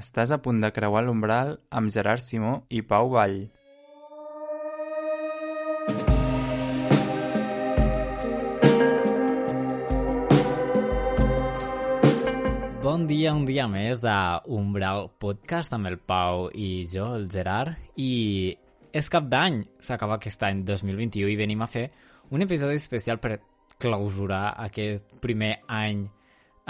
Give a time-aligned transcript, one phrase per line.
[0.00, 3.42] Estàs a punt de creuar l'umbral amb Gerard Simó i Pau Vall.
[12.80, 14.16] Bon dia, un dia més de
[14.48, 17.76] Umbral Podcast amb el Pau i jo, el Gerard.
[18.00, 18.56] I
[18.96, 21.90] és cap d'any, s'acaba aquest any 2021 i venim a fer
[22.32, 23.42] un episodi especial per
[23.76, 26.06] clausurar aquest primer any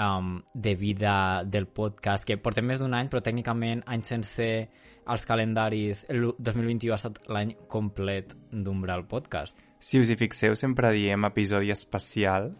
[0.02, 4.52] um, de vida del podcast, que portem més d'un any, però tècnicament any sencer
[5.04, 9.58] als calendaris, el 2021 ha estat l'any complet d'Umbral Podcast.
[9.82, 12.52] Si us hi fixeu, sempre diem episodi especial.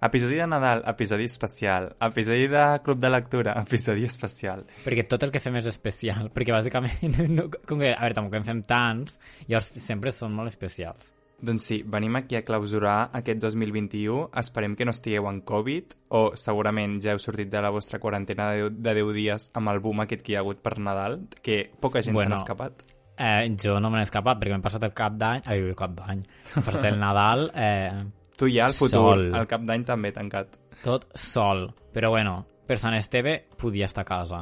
[0.00, 1.90] Episodi de Nadal, episodi especial.
[2.00, 4.64] Episodi de Club de Lectura, episodi especial.
[4.86, 8.40] Perquè tot el que fem és especial, perquè bàsicament, no, com que, a veure, tampoc
[8.40, 11.12] en fem tants, i llavors sempre són molt especials.
[11.42, 14.28] Doncs sí, venim aquí a clausurar aquest 2021.
[14.36, 18.50] Esperem que no estigueu en Covid o segurament ja heu sortit de la vostra quarantena
[18.52, 21.22] de 10, de 10 dies amb el boom aquest que hi ha hagut per Nadal,
[21.42, 22.84] que poca gent Bueno, se n'ha escapat.
[23.20, 25.42] Eh, jo no me n'he escapat perquè m'he passat el cap d'any...
[25.46, 26.22] Ai, el cap d'any.
[26.54, 28.04] M'he passat el Nadal eh,
[28.40, 29.26] Tu ja al futur, Sol.
[29.36, 30.56] al cap d'any també tancat.
[30.82, 31.66] tot sol.
[31.92, 34.38] Però bueno, per Sant Esteve podia estar a casa.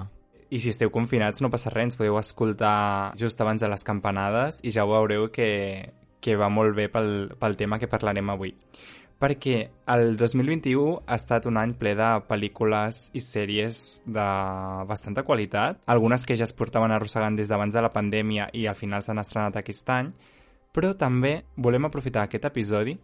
[0.51, 4.61] I si esteu confinats no passa res, ens podeu escoltar just abans de les campanades
[4.63, 5.49] i ja veureu que,
[6.21, 8.55] que va molt bé pel, pel tema que parlarem avui.
[9.19, 9.57] Perquè
[9.91, 14.27] el 2021 ha estat un any ple de pel·lícules i sèries de
[14.87, 18.79] bastanta qualitat, algunes que ja es portaven arrossegant des d'abans de la pandèmia i al
[18.79, 20.13] final s'han estrenat aquest any,
[20.71, 22.95] però també volem aprofitar aquest episodi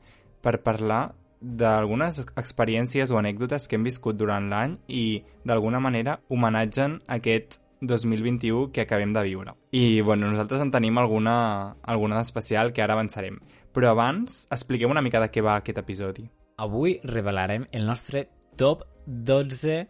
[0.44, 1.08] per parlar
[1.44, 8.70] d'algunes experiències o anècdotes que hem viscut durant l'any i, d'alguna manera, homenatgen aquest 2021
[8.72, 9.54] que acabem de viure.
[9.72, 13.38] I, bueno, nosaltres en tenim alguna, alguna d'especial que ara avançarem.
[13.74, 16.28] Però abans, expliquem una mica de què va aquest episodi.
[16.62, 19.82] Avui revelarem el nostre top 12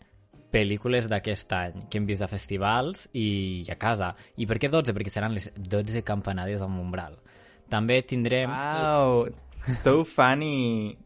[0.54, 4.14] pel·lícules d'aquest any que hem vist a festivals i a casa.
[4.38, 4.94] I per què 12?
[4.96, 7.18] Perquè seran les 12 campanades amb umbral.
[7.70, 8.52] També tindrem...
[8.52, 9.26] Wow,
[9.82, 11.03] so funny!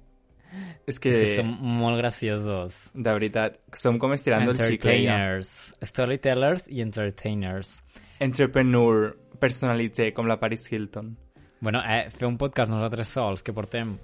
[0.87, 2.91] És que, Sí, som molt graciosos.
[2.95, 5.17] de veritat, som com estirando el xicle ja.
[5.19, 5.75] Entertainers.
[5.83, 7.83] Storytellers i entertainers.
[8.19, 11.17] Entrepreneur, personalitzer, com la Paris Hilton.
[11.61, 13.97] Bueno, eh, fer un podcast nosaltres sols, que portem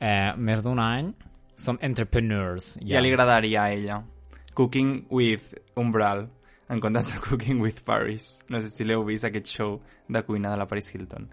[0.00, 1.14] eh, més d'un any,
[1.56, 2.76] som entrepreneurs.
[2.82, 2.96] Ja.
[2.96, 4.02] ja li agradaria a ella.
[4.54, 6.28] Cooking with Umbral,
[6.68, 8.40] en comptes de Cooking with Paris.
[8.48, 11.28] No sé si l'heu vist, aquest show de cuina de la Paris Hilton.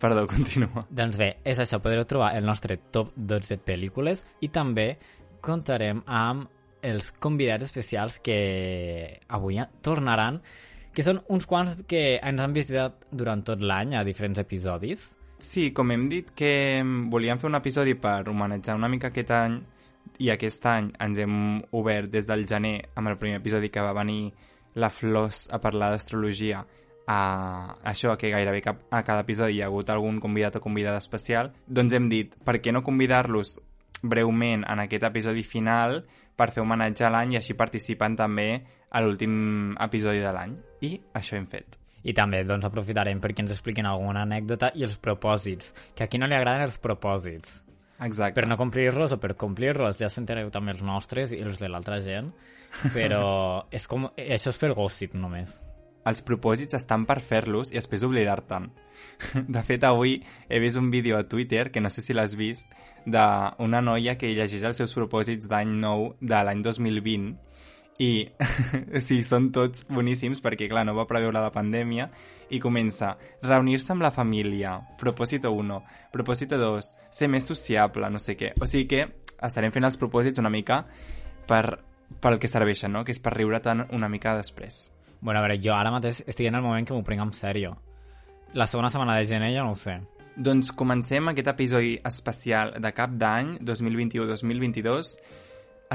[0.00, 0.84] Perdó, continua.
[0.90, 4.94] Doncs bé, és això, podreu trobar el nostre top 12 pel·lícules i també
[5.44, 6.50] contarem amb
[6.84, 8.38] els convidats especials que
[9.32, 10.40] avui tornaran,
[10.94, 15.14] que són uns quants que ens han visitat durant tot l'any a diferents episodis.
[15.40, 19.58] Sí, com hem dit que volíem fer un episodi per homenatjar una mica aquest any
[20.22, 21.36] i aquest any ens hem
[21.74, 24.30] obert des del gener amb el primer episodi que va venir
[24.78, 26.62] la Flors a parlar d'astrologia
[27.06, 31.02] a això que gairebé cap, a cada episodi hi ha hagut algun convidat o convidada
[31.02, 33.58] especial, doncs hem dit per què no convidar-los
[34.02, 36.02] breument en aquest episodi final
[36.36, 38.48] per fer homenatge a l'any i així participen també
[38.90, 40.54] a l'últim episodi de l'any.
[40.86, 41.78] I això hem fet.
[42.04, 46.20] I també doncs, aprofitarem perquè ens expliquin alguna anècdota i els propòsits, que a qui
[46.20, 47.62] no li agraden els propòsits.
[48.04, 48.40] Exacte.
[48.40, 52.00] Per no complir-los o per complir-los, ja sentireu també els nostres i els de l'altra
[52.04, 52.32] gent,
[52.92, 53.24] però
[53.76, 55.62] és com, això és per gossip només.
[56.04, 58.68] Els propòsits estan per fer-los i després oblidar-te'n.
[59.54, 62.68] De fet, avui he vist un vídeo a Twitter, que no sé si l'has vist,
[63.04, 67.34] d'una noia que llegeix els seus propòsits d'any nou de l'any 2020
[68.02, 68.26] i
[69.06, 72.08] sí, són tots boníssims perquè, clar, no va preveure la pandèmia
[72.50, 75.78] i comença reunir-se amb la família, propòsito 1,
[76.14, 78.54] propòsito 2, ser més sociable, no sé què.
[78.60, 79.06] O sigui que
[79.44, 80.82] estarem fent els propòsits una mica
[81.46, 81.78] per,
[82.20, 83.04] pel que serveixen, no?
[83.04, 84.88] Que és per riure tant una mica després.
[85.24, 87.70] Bueno, a veure, jo ara mateix estic en el moment que m'ho prenc en sèrio.
[88.60, 89.94] La segona setmana de gener ja no ho sé.
[90.36, 95.14] Doncs comencem aquest episodi especial de cap d'any 2021-2022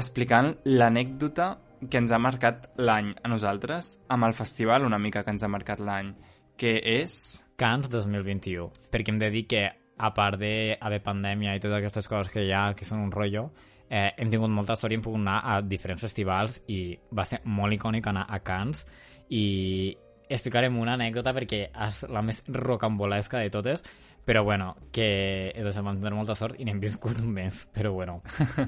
[0.00, 1.46] explicant l'anècdota
[1.86, 5.52] que ens ha marcat l'any a nosaltres amb el festival una mica que ens ha
[5.52, 6.10] marcat l'any,
[6.58, 7.44] que és...
[7.60, 8.66] Cans 2021.
[8.90, 9.62] Perquè hem de dir que,
[10.00, 13.50] a part d'haver pandèmia i totes aquestes coses que hi ha, que són un rotllo,
[13.86, 17.44] eh, hem tingut molta sort i hem pogut anar a diferents festivals i va ser
[17.44, 18.86] molt icònic anar a Cans
[19.30, 19.96] i
[20.30, 23.82] explicarem una anècdota perquè és la més rocambolesca de totes,
[24.24, 28.20] però bueno, que això, vam tenir molta sort i n'hem viscut un mes, però bueno.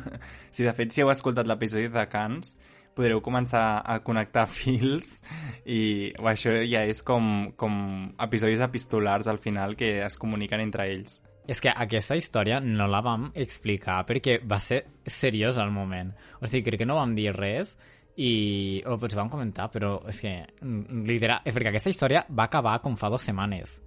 [0.54, 2.56] Si de fet si heu escoltat l'episodi de Cans,
[2.96, 5.20] podreu començar a connectar fils
[5.64, 7.74] i o això ja és com, com
[8.20, 11.20] episodis epistolars al final que es comuniquen entre ells.
[11.48, 16.12] És que aquesta història no la vam explicar perquè va ser seriós al moment.
[16.40, 17.74] O sigui, crec que no vam dir res
[18.16, 22.44] i o potser vam comentar, però és que mm, literal, és perquè aquesta història va
[22.50, 23.78] acabar com fa dues setmanes.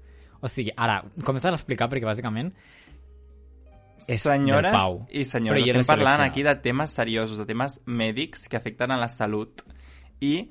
[0.42, 2.52] O sigui, ara, comença a explicar perquè bàsicament
[4.08, 5.00] és Senyores Pau.
[5.10, 9.00] i senyors, l'he estem parlant aquí de temes seriosos, de temes mèdics que afecten a
[9.00, 9.64] la salut
[10.22, 10.50] i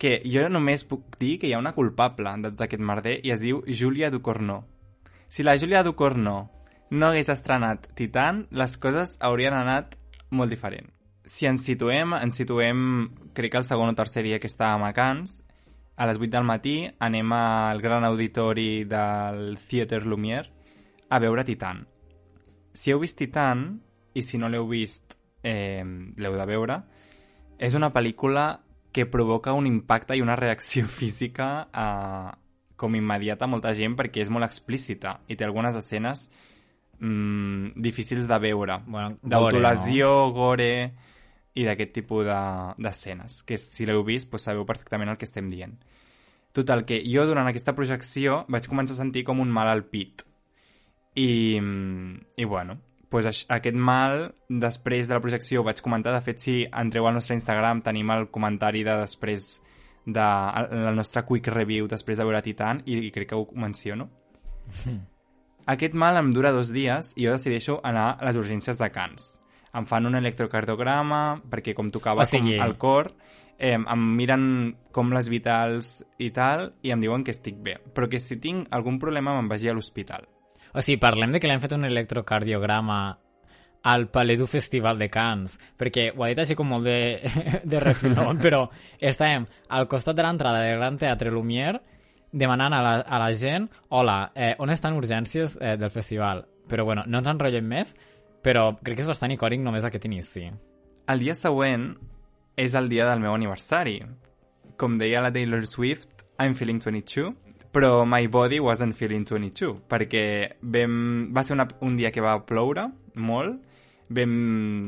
[0.00, 3.32] que jo només puc dir que hi ha una culpable de tot aquest merder i
[3.34, 4.62] es diu Júlia Ducornó.
[5.28, 6.50] Si la Júlia Ducornó
[6.90, 9.96] no hagués estrenat Titan, les coses haurien anat
[10.30, 10.95] molt diferent.
[11.26, 12.78] Si ens situem, ens situem,
[13.34, 15.40] crec que el segon o tercer dia que estàvem a Cans,
[15.96, 20.52] a les 8 del matí anem al gran auditori del Theatre Lumière
[21.08, 21.82] a veure Titan.
[22.76, 23.80] Si heu vist Titan,
[24.14, 26.78] i si no l'heu vist, eh, l'heu de veure,
[27.58, 28.46] és una pel·lícula
[28.92, 32.30] que provoca un impacte i una reacció física eh,
[32.76, 36.28] com immediata a molta gent perquè és molt explícita i té algunes escenes
[37.00, 38.78] mm, difícils de veure.
[38.86, 40.70] Bueno, D'autolesió, gore
[41.56, 45.48] i d'aquest tipus de- d'escenes, que si l'heu vist doncs sabeu perfectament el que estem
[45.48, 45.76] dient.
[46.52, 50.22] Total, que jo durant aquesta projecció vaig començar a sentir com un mal al pit.
[51.16, 56.12] I, mm, i bueno, pues aix- aquest mal, després de la projecció, ho vaig comentar.
[56.14, 59.60] De fet, si entreu al nostre Instagram, tenim el comentari de després
[60.06, 64.08] de la nostra quick review després de veure Titan i, i crec que ho menciono.
[65.66, 69.40] Aquest mal em dura dos dies i jo decideixo anar a les urgències de Cans.
[69.76, 73.12] Em fan un electrocardiograma perquè com tocava O sigui- com el cor,
[73.58, 74.46] eh, em miren
[74.92, 77.76] com les vitals i tal i em diuen que estic bé.
[77.94, 80.24] Però que si tinc algun problema me'n vagi a l'hospital.
[80.74, 83.18] O sigui, parlem de que li han fet un electrocardiograma
[83.86, 87.20] al Palais du Festival de Cannes, perquè ho ha dit així com molt de,
[87.64, 88.64] de refilón, però
[89.00, 91.80] estàvem al costat de l'entrada del Gran Teatre Lumière
[92.32, 96.44] demanant a la, a la gent hola, eh, on estan urgències eh, del festival?
[96.66, 97.94] Però bueno, no ens enrotllem més,
[98.46, 100.44] però crec que és bastant icònic només aquest inici.
[101.10, 101.88] El dia següent
[102.56, 103.98] és el dia del meu aniversari.
[104.78, 107.32] Com deia la Taylor Swift, I'm feeling 22,
[107.74, 110.24] però my body wasn't feeling 22, perquè
[110.62, 113.58] vam, va ser una, un dia que va ploure molt,
[114.14, 114.36] vam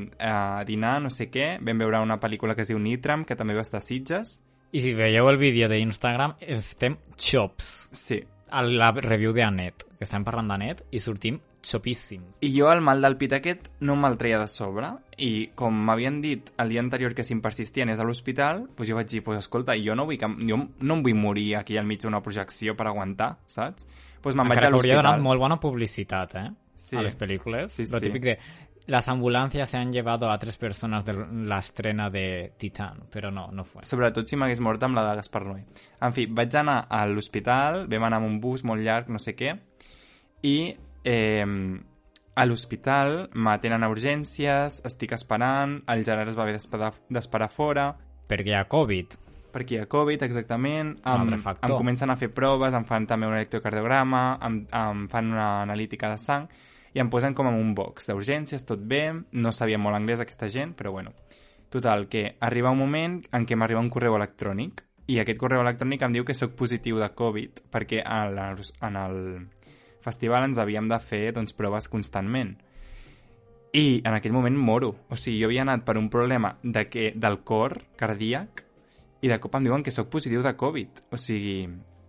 [0.06, 3.58] eh, dinar, no sé què, vam veure una pel·lícula que es diu Nitram, que també
[3.58, 4.36] va estar a Sitges.
[4.70, 7.88] I si veieu el vídeo d'Instagram, estem xops.
[7.90, 8.22] Sí.
[8.48, 12.38] A la review d'Anet, que estem parlant d'Anet, i sortim xopíssims.
[12.40, 16.20] I jo el mal del pit aquest no me'l treia de sobre i com m'havien
[16.22, 19.22] dit el dia anterior que si em persistia anés a l'hospital, doncs jo vaig dir,
[19.26, 22.22] pues, escolta, jo no, vull que, jo no em vull morir aquí al mig d'una
[22.22, 23.88] projecció per aguantar, saps?
[24.22, 25.26] Doncs me'n vaig a que hauria donat l'hospital.
[25.26, 26.48] molt bona publicitat, eh?
[26.78, 26.96] Sí.
[26.96, 27.72] A les pel·lícules.
[27.74, 28.04] Sí, Lo sí.
[28.06, 28.38] típic de
[28.86, 33.50] las ambulancias se han llevado a tres personas de la estrena de Titán, però no,
[33.52, 33.82] no fue.
[33.84, 35.64] Sobretot si m'hagués mort amb la de Gaspar Noé.
[36.00, 39.34] En fi, vaig anar a l'hospital, vam anar amb un bus molt llarg, no sé
[39.36, 39.58] què,
[40.42, 41.44] i eh,
[42.38, 46.58] a l'hospital m'atenen a urgències, estic esperant, el Gerard es va haver
[47.10, 47.88] d'esperar fora,
[48.28, 49.16] Perquè hi ha Covid.
[49.48, 53.34] perquè hi ha Covid, exactament, em, em comencen a fer proves, em fan també un
[53.34, 56.46] electrocardiograma, em, em fan una analítica de sang,
[56.92, 60.50] i em posen com en un box d'urgències, tot bé, no sabia molt anglès aquesta
[60.52, 61.14] gent, però bueno.
[61.70, 66.02] Total, que arriba un moment en què m'arriba un correu electrònic, i aquest correu electrònic
[66.04, 69.18] em diu que sóc positiu de Covid, perquè a la, en el
[70.04, 72.56] festival ens havíem de fer doncs, proves constantment.
[73.76, 74.94] I en aquell moment moro.
[75.10, 78.64] O sigui, jo havia anat per un problema de que, del cor cardíac
[79.20, 81.04] i de cop em diuen que sóc positiu de Covid.
[81.12, 81.66] O sigui,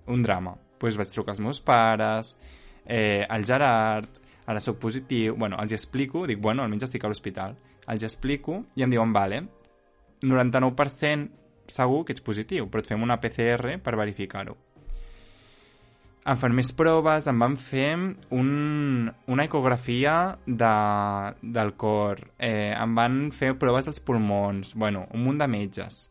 [0.07, 0.55] un drama.
[0.55, 2.37] Doncs pues vaig trucar als meus pares,
[2.85, 5.35] eh, al Gerard, ara sóc positiu...
[5.35, 7.57] Bueno, els explico, dic, bueno, almenys estic a l'hospital.
[7.91, 9.43] Els explico i em diuen, vale,
[10.23, 14.55] 99% segur que ets positiu, però et fem una PCR per verificar-ho
[16.29, 17.93] em fan més proves, em van fer
[18.35, 18.49] un,
[19.33, 20.73] una ecografia de,
[21.41, 26.03] del cor, eh, em van fer proves dels pulmons, bueno, un munt de metges.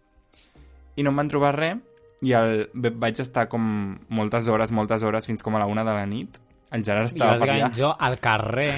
[0.98, 1.84] I no em van trobar res,
[2.26, 3.62] i el, vaig estar com
[4.10, 6.40] moltes hores, moltes hores, fins com a la una de la nit.
[6.74, 7.70] El Gerard I estava per allà.
[7.72, 8.72] jo al carrer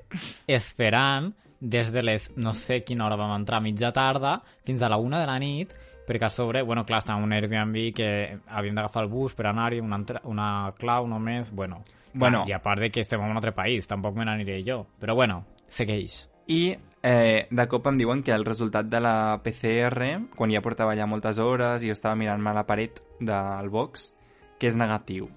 [0.58, 1.28] esperant
[1.60, 5.20] des de les, no sé quina hora vam entrar, mitja tarda, fins a la una
[5.20, 5.74] de la nit,
[6.08, 8.10] perquè a sobre, bueno, clar, estava en un Airbnb que
[8.48, 10.50] havíem d'agafar el bus per anar-hi, una, una
[10.80, 11.82] clau només, bueno.
[11.84, 12.44] Clar, Bueno.
[12.46, 14.84] I a part de que estem en un altre país, tampoc me n'aniré jo.
[14.98, 16.28] Però bueno, segueix.
[16.48, 20.96] I eh, de cop em diuen que el resultat de la PCR, quan ja portava
[20.96, 24.14] ja moltes hores i jo estava mirant-me la paret del box,
[24.58, 25.28] que és negatiu.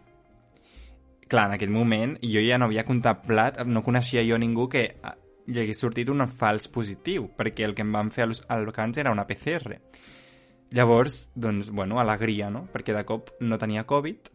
[1.31, 5.17] Clar, en aquell moment jo ja no havia contemplat, no coneixia jo ningú que eh,
[5.47, 9.05] li hagués sortit un fals positiu, perquè el que em van fer al, al càncer
[9.05, 9.77] era una PCR.
[10.71, 12.65] Llavors, doncs, bueno, alegria, no?
[12.71, 14.31] Perquè de cop no tenia Covid,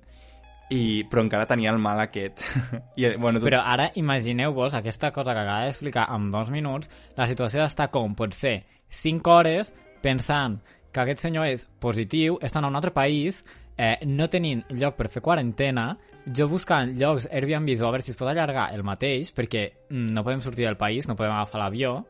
[0.70, 2.42] i, però encara tenia el mal aquest.
[2.98, 3.46] I, bueno, tot...
[3.46, 8.16] Però ara imagineu-vos aquesta cosa que acaba d'explicar en dos minuts, la situació d'estar com
[8.18, 8.58] pot ser
[8.90, 10.58] 5 hores pensant
[10.92, 13.42] que aquest senyor és positiu, està en un altre país,
[13.76, 15.90] eh, no tenint lloc per fer quarantena,
[16.26, 20.24] jo buscant llocs Airbnb o a veure si es pot allargar el mateix, perquè no
[20.24, 22.00] podem sortir del país, no podem agafar l'avió,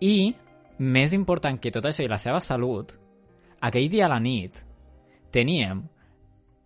[0.00, 0.32] i,
[0.82, 2.96] més important que tot això i la seva salut,
[3.62, 4.58] aquell dia a la nit
[5.32, 5.84] teníem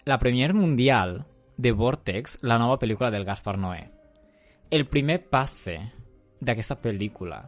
[0.07, 1.21] la premier mundial
[1.57, 3.85] de Vortex, la nova pel·lícula del Gaspar Noé.
[4.71, 5.77] El primer passe
[6.41, 7.41] d'aquesta pel·lícula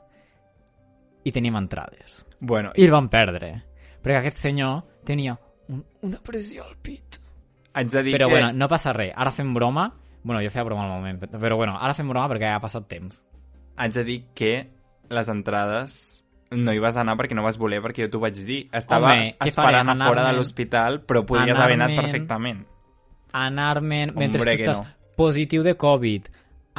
[1.25, 2.25] i teníem entrades.
[2.41, 3.51] Bueno, I el van perdre,
[4.03, 5.37] perquè aquest senyor tenia
[5.69, 7.19] un, una pressió al pit.
[7.75, 8.35] haig de dir Però que...
[8.35, 9.13] bueno, no passa res.
[9.15, 9.91] Ara fem broma.
[10.23, 12.89] Bueno, jo feia broma al moment, però bueno, ara fem broma perquè ja ha passat
[12.89, 13.25] temps.
[13.77, 14.53] haig de dir que
[15.09, 18.63] les entrades no hi vas anar perquè no vas voler, perquè jo t'ho vaig dir.
[18.73, 20.03] Estava Home, esperant farem?
[20.03, 22.65] a fora de l'hospital, però podies haver anat perfectament.
[23.39, 25.15] Anar-me'n mentre Hombre, tu estàs no.
[25.19, 26.31] positiu de Covid,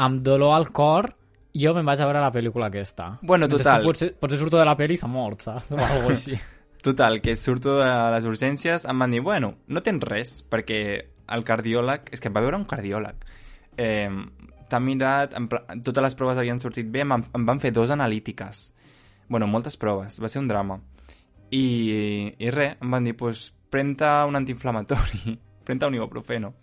[0.02, 1.12] amb dolor al cor,
[1.54, 3.12] jo me'n vaig a veure la pel·lícula aquesta.
[3.22, 3.86] Bueno, Mentre total.
[3.86, 5.72] Potser, potser surto de la pel·li i s'ha mort, saps?
[5.76, 6.40] O alguna així.
[6.80, 10.78] Total, que surto de les urgències, em van dir, bueno, no tens res, perquè
[11.28, 12.08] el cardiòleg...
[12.16, 13.26] És que em va veure un cardiòleg.
[13.76, 14.08] Eh,
[14.70, 15.64] T'ha mirat, en pla...
[15.84, 18.70] totes les proves havien sortit bé, em, em van fer dos analítiques.
[19.30, 20.80] Bueno, moltes proves, va ser un drama.
[21.54, 21.66] I,
[22.38, 26.56] i res, em van dir, pues, pren-te un antiinflamatori, pren-te un ibuprofeno.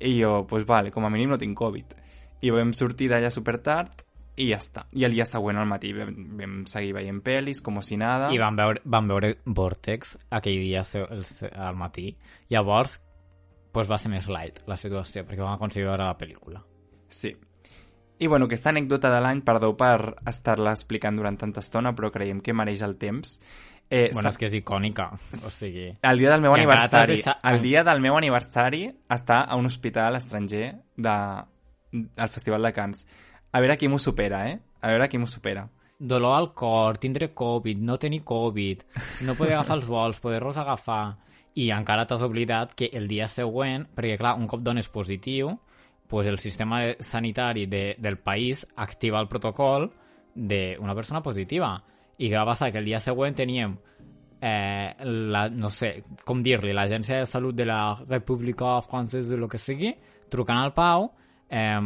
[0.00, 1.98] I jo, pues vale, com a mínim no tinc Covid.
[2.40, 4.06] I vam sortir d'allà super tard
[4.40, 4.86] i ja està.
[4.96, 8.30] I el dia següent al matí vam, vam seguir veient pel·lis, com si nada.
[8.32, 12.08] I van veure, van veure Vortex aquell dia el, al matí.
[12.52, 12.96] Llavors,
[13.74, 16.64] pues va ser més light la situació, perquè vam aconseguir veure la pel·lícula.
[17.10, 17.34] Sí.
[18.20, 22.42] I bueno, aquesta anècdota de l'any, perdó per estar-la explicant durant tanta estona, però creiem
[22.44, 23.38] que mereix el temps.
[23.90, 25.88] Eh, Bueno, és que és icònica, o sigui...
[26.06, 30.14] el dia del meu aniversari, deixat- el dia del meu aniversari està a un hospital
[30.20, 31.16] estranger de,
[31.90, 33.06] del Festival de Cants.
[33.50, 34.60] A veure qui m'ho supera, eh?
[34.80, 35.64] A veure qui m'ho supera.
[35.98, 38.84] Dolor al cor, tindre Covid, no tenir Covid,
[39.26, 41.16] no poder agafar els vols, poder-los agafar,
[41.58, 45.56] i encara t'has oblidat que el dia següent, perquè clar, un cop dones positiu,
[46.10, 49.90] pues el sistema de- sanitari de, del país activa el protocol
[50.34, 51.76] d'una persona positiva.
[52.18, 52.72] I què va passar?
[52.72, 53.78] Que el dia següent teníem
[54.42, 59.48] eh, la, no sé, com dir-li, l'Agència de Salut de la República Francesa, de lo
[59.48, 59.94] que sigui,
[60.28, 61.12] trucant al Pau,
[61.48, 61.78] eh,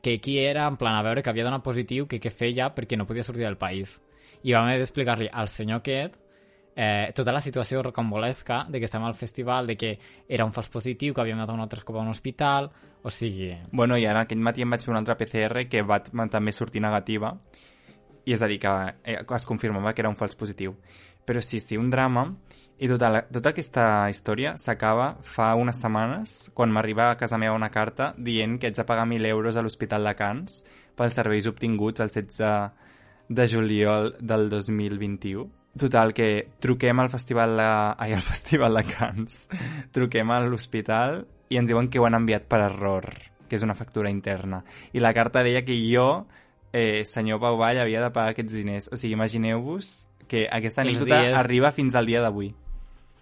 [0.00, 2.96] que qui era, en plan, a veure que havia donat positiu, que què feia perquè
[2.96, 3.98] no podia sortir del país.
[4.46, 6.14] I vam haver d'explicar-li al senyor aquest
[6.76, 10.68] eh, tota la situació rocambolesca de que estem al festival, de que era un fals
[10.68, 12.68] positiu, que havíem anat un altre cop a un hospital,
[13.02, 13.54] o sigui...
[13.72, 16.84] Bueno, i ara aquell matí em vaig fer una altra PCR que va també sortir
[16.84, 17.32] negativa
[18.26, 18.72] i és a dir, que
[19.04, 20.74] eh, es confirmava que era un fals positiu.
[21.26, 22.26] Però sí, sí, un drama.
[22.78, 27.56] I tota, la, tota aquesta història s'acaba fa unes setmanes quan m'arriba a casa meva
[27.56, 30.58] una carta dient que haig de pagar 1.000 euros a l'Hospital de Cans
[30.98, 32.72] pels serveis obtinguts el 16
[33.28, 35.46] de juliol del 2021.
[35.78, 37.66] Total, que truquem al festival de...
[37.98, 39.48] Ai, al festival de Cans.
[39.92, 43.04] truquem a l'hospital i ens diuen que ho han enviat per error,
[43.48, 44.62] que és una factura interna.
[44.96, 46.26] I la carta deia que jo,
[46.72, 48.88] eh, senyor Pau Vall, havia de pagar aquests diners.
[48.92, 52.54] O sigui, imagineu-vos que aquesta anècdota dies- arriba fins al dia d'avui.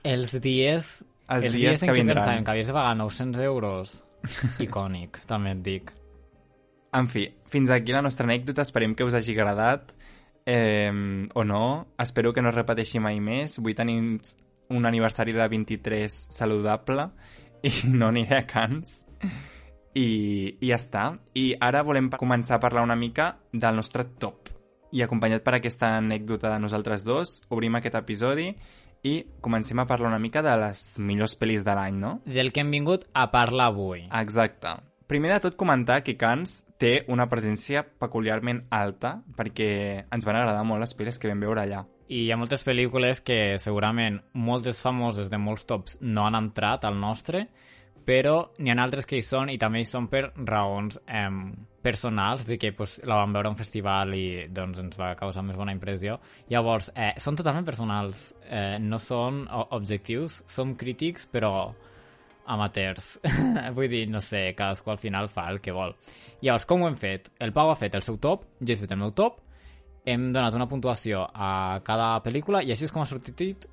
[0.05, 1.03] Els dies...
[1.27, 2.19] Els els dies en que vindran.
[2.21, 3.93] pensàvem que havies de pagar 900 euros,
[4.61, 5.93] icònic, també et dic.
[6.95, 8.63] En fi, fins aquí la nostra anècdota.
[8.63, 9.95] Esperem que us hagi agradat
[10.47, 11.95] eh, o no.
[11.99, 13.59] Espero que no es repeteixi mai més.
[13.59, 13.99] Vull tenir
[14.75, 17.09] un aniversari de 23 saludable
[17.65, 19.05] i no aniré a Cans.
[19.95, 20.07] I,
[20.61, 21.05] I ja està.
[21.39, 24.51] I ara volem començar a parlar una mica del nostre top.
[24.95, 28.53] I acompanyat per aquesta anècdota de nosaltres dos, obrim aquest episodi
[29.05, 32.13] i comencem a parlar una mica de les millors pel·lis de l'any, no?
[32.25, 34.07] Del que hem vingut a parlar avui.
[34.09, 34.79] Exacte.
[35.07, 39.69] Primer de tot comentar que Cans té una presència peculiarment alta perquè
[40.09, 41.83] ens van agradar molt les pel·lis que vam veure allà.
[42.09, 46.89] I hi ha moltes pel·lícules que segurament moltes famoses de molts tops no han entrat
[46.89, 47.45] al nostre,
[48.05, 51.29] però n'hi ha altres que hi són i també hi són per raons eh,
[51.85, 55.45] personals, de que pues, la vam veure a un festival i doncs, ens va causar
[55.45, 56.17] més bona impressió.
[56.49, 61.75] Llavors, eh, són totalment personals, eh, no són objectius, som crítics, però
[62.47, 63.19] amateurs.
[63.77, 65.95] Vull dir, no sé, cadascú al final fa el que vol.
[66.43, 67.31] Llavors, com ho hem fet?
[67.41, 69.41] El Pau ha fet el seu top, jo he fet el meu top,
[70.05, 73.65] hem donat una puntuació a cada pel·lícula i així és com ha sortit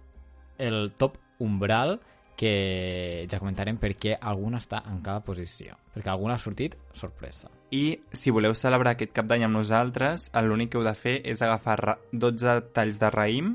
[0.62, 1.98] el top umbral
[2.38, 5.76] que ja comentarem per què alguna està en cada posició.
[5.94, 7.52] Perquè alguna ha sortit sorpresa.
[7.76, 11.42] I si voleu celebrar aquest cap d'any amb nosaltres, l'únic que heu de fer és
[11.44, 13.52] agafar ra- 12 talls de raïm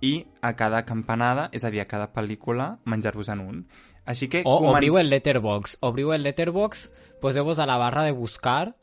[0.00, 3.62] i a cada campanada, és a dir, a cada pel·lícula, menjar-vos-en un.
[4.10, 5.76] Així que O començ- obriu el Letterbox.
[5.86, 6.88] Obriu el Letterbox,
[7.22, 8.74] poseu-vos a la barra de buscar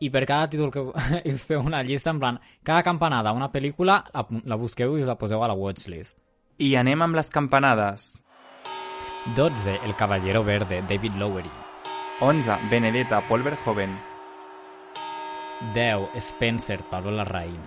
[0.00, 0.80] i per cada títol que
[1.34, 5.08] us feu una llista, en plan, cada campanada, una pel·lícula, la, la busqueu i us
[5.08, 6.18] la poseu a la watchlist.
[6.60, 8.22] I anem amb les campanades.
[9.36, 9.78] 12.
[9.84, 11.50] El Caballero Verde, David Lowery.
[12.20, 12.56] 11.
[12.70, 13.98] Benedetta, Paul Verhoeven.
[15.74, 16.08] 10.
[16.16, 17.60] Spencer, Pablo Larraín.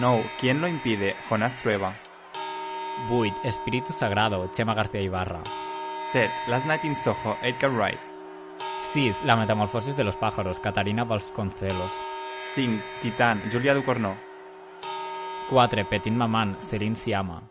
[0.00, 0.24] 9.
[0.40, 1.14] ¿Quién lo impide?
[1.28, 1.94] Jonás Trueba.
[3.10, 3.34] 8.
[3.44, 5.40] Espíritu Sagrado, Chema García Ibarra.
[6.14, 6.30] 7.
[6.46, 7.98] Last Night in Soho, Edgar Wright.
[8.82, 9.24] 6.
[9.24, 11.90] La metamorfosis de los pájaros, Catarina Vasconcelos.
[12.54, 12.80] 5.
[13.02, 14.14] Titán, Julia Ducornó.
[15.50, 15.88] 4.
[15.88, 17.50] Petit Maman, Celine Siama.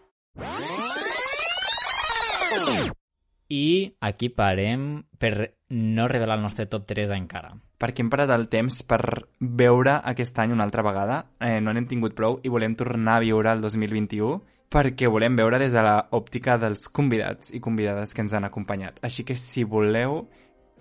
[3.54, 7.52] I aquí parem per no revelar el nostre top 3 encara.
[7.78, 9.04] Perquè hem parat el temps per
[9.40, 11.20] veure aquest any una altra vegada.
[11.38, 14.40] Eh, no n'hem tingut prou i volem tornar a viure el 2021
[14.74, 18.98] perquè volem veure des de l'òptica dels convidats i convidades que ens han acompanyat.
[19.06, 20.24] Així que si voleu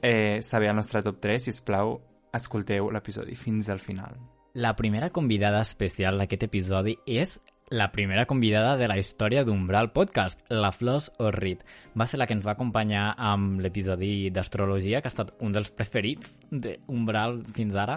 [0.00, 1.98] eh, saber el nostre top 3, si plau,
[2.32, 4.16] escolteu l'episodi fins al final.
[4.54, 7.38] La primera convidada especial d'aquest episodi és
[7.72, 11.62] la primera convidada de la història d'Umbral Podcast, la Flors Orrit.
[11.96, 15.72] Va ser la que ens va acompanyar amb l'episodi d'astrologia, que ha estat un dels
[15.72, 17.96] preferits d'Umbral fins ara.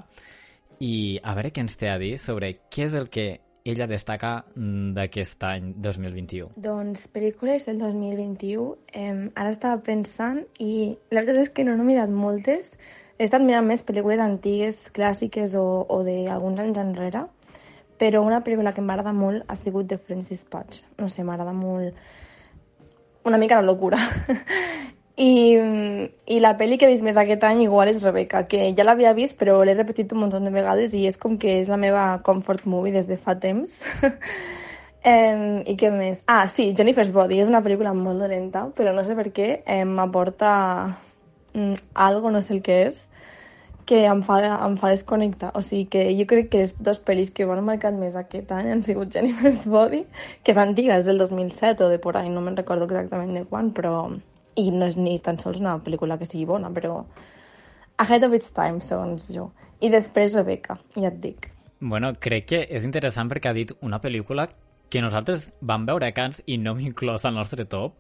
[0.80, 3.28] I a veure què ens té a dir sobre què és el que
[3.68, 6.56] ella destaca d'aquest any 2021?
[6.56, 11.92] Doncs pel·lícules del 2021, eh, ara estava pensant i la veritat és que no n'he
[11.92, 12.72] mirat moltes.
[13.20, 17.28] He estat mirant més pel·lícules antigues, clàssiques o, o d'alguns anys enrere,
[18.02, 20.84] però una pel·lícula que m'agrada molt ha sigut The French Dispatch.
[21.00, 21.96] No sé, m'agrada molt...
[23.26, 23.98] Una mica la locura.
[25.16, 25.56] I,
[26.28, 29.14] I la pel·li que he vist més aquest any igual és Rebecca, que ja l'havia
[29.16, 32.04] vist però l'he repetit un munt de vegades i és com que és la meva
[32.26, 33.78] comfort movie des de fa temps.
[34.04, 36.22] um, I què més?
[36.28, 39.50] Ah, sí, Jennifer's Body és una pel·lícula molt dolenta, però no sé per què
[39.88, 40.52] m'aporta
[41.56, 43.06] um, algo, no sé el que és,
[43.86, 45.52] que em fa, em fa desconnectar.
[45.56, 48.72] O sigui que jo crec que les dues pel·lis que m'han marcat més aquest any
[48.74, 50.04] han sigut Jennifer's Body,
[50.44, 53.46] que és antiga, és del 2007 o de por ahí, no me'n recordo exactament de
[53.50, 53.96] quan, però
[54.56, 57.04] i no és ni tan sols una pel·lícula que sigui bona, però
[58.02, 59.50] ahead of its time, segons jo.
[59.84, 61.50] I després Rebecca, ja et dic.
[61.80, 64.48] Bueno, crec que és interessant perquè ha dit una pel·lícula
[64.90, 67.98] que nosaltres vam veure a Cans i no m'he inclòs al nostre top,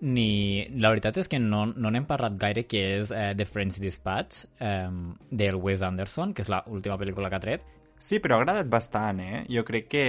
[0.00, 0.66] ni...
[0.78, 4.46] La veritat és que no no n'hem parlat gaire, que és eh, The French Dispatch,
[4.60, 4.88] eh,
[5.30, 7.66] del Wes Anderson, que és l'última pel·lícula que ha tret.
[7.98, 9.44] Sí, però ha agradat bastant, eh?
[9.50, 10.04] Jo crec que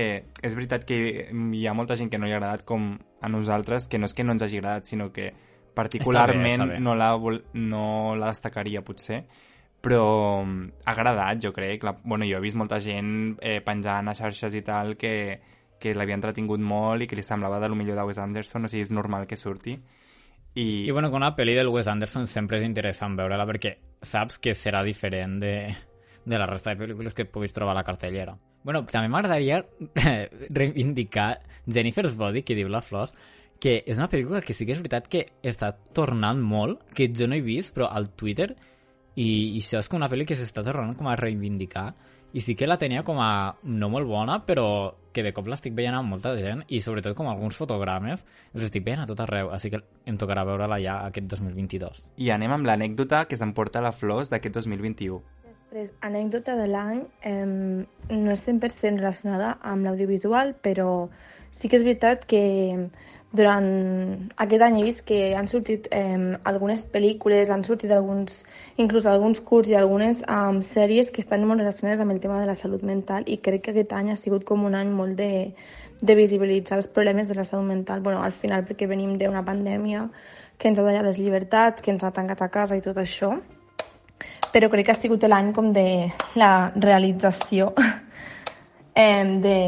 [0.45, 3.89] és veritat que hi ha molta gent que no li ha agradat com a nosaltres,
[3.89, 5.31] que no és que no ens hagi agradat, sinó que
[5.73, 6.83] particularment està bé, està bé.
[6.85, 7.13] no la,
[7.53, 7.85] no
[8.19, 9.23] la destacaria potser
[9.81, 11.83] però mm, ha agradat, jo crec.
[11.87, 15.13] La, bueno, jo he vist molta gent eh, penjant a xarxes i tal que,
[15.79, 18.71] que l'havia entretingut molt i que li semblava de lo millor de Wes Anderson, o
[18.71, 19.77] sigui, és normal que surti.
[20.55, 24.39] I, I bueno, con una pel·li del Wes Anderson sempre és interessant veure-la perquè saps
[24.41, 25.53] que serà diferent de,
[26.25, 28.35] de la resta de pel·lícules que puguis trobar a la cartellera.
[28.63, 29.61] Bueno, també m'agradaria
[30.59, 31.29] reivindicar
[31.67, 33.13] Jennifer's Body, que diu la Flors,
[33.59, 37.27] que és una pel·lícula que sí que és veritat que està tornant molt, que jo
[37.27, 38.53] no he vist, però al Twitter,
[39.15, 41.91] i, i això és com una pel·li que s'està tornant com a reivindicar,
[42.33, 45.73] i sí que la tenia com a no molt bona, però que de cop l'estic
[45.75, 49.49] veient amb molta gent, i sobretot com alguns fotogrames, els estic veient a tot arreu,
[49.55, 52.05] així que em tocarà veure-la ja aquest 2022.
[52.21, 55.19] I anem amb l'anècdota que s'emporta la Flors d'aquest 2021.
[55.69, 61.09] Després, anècdota de l'any, eh, no és 100% relacionada amb l'audiovisual, però
[61.51, 62.89] sí que és veritat que
[63.31, 63.65] durant
[64.41, 68.43] aquest any he vist que han sortit eh, algunes pel·lícules, han sortit alguns,
[68.81, 72.49] inclús alguns curts i algunes eh, sèries que estan molt relacionades amb el tema de
[72.49, 75.53] la salut mental i crec que aquest any ha sigut com un any molt de,
[76.01, 78.01] de visibilitzar els problemes de la salut mental.
[78.01, 80.09] bueno, al final perquè venim d'una pandèmia
[80.57, 83.35] que ens ha tallat les llibertats, que ens ha tancat a casa i tot això,
[84.51, 87.75] però crec que ha sigut l'any com de la realització
[88.95, 89.59] eh, de,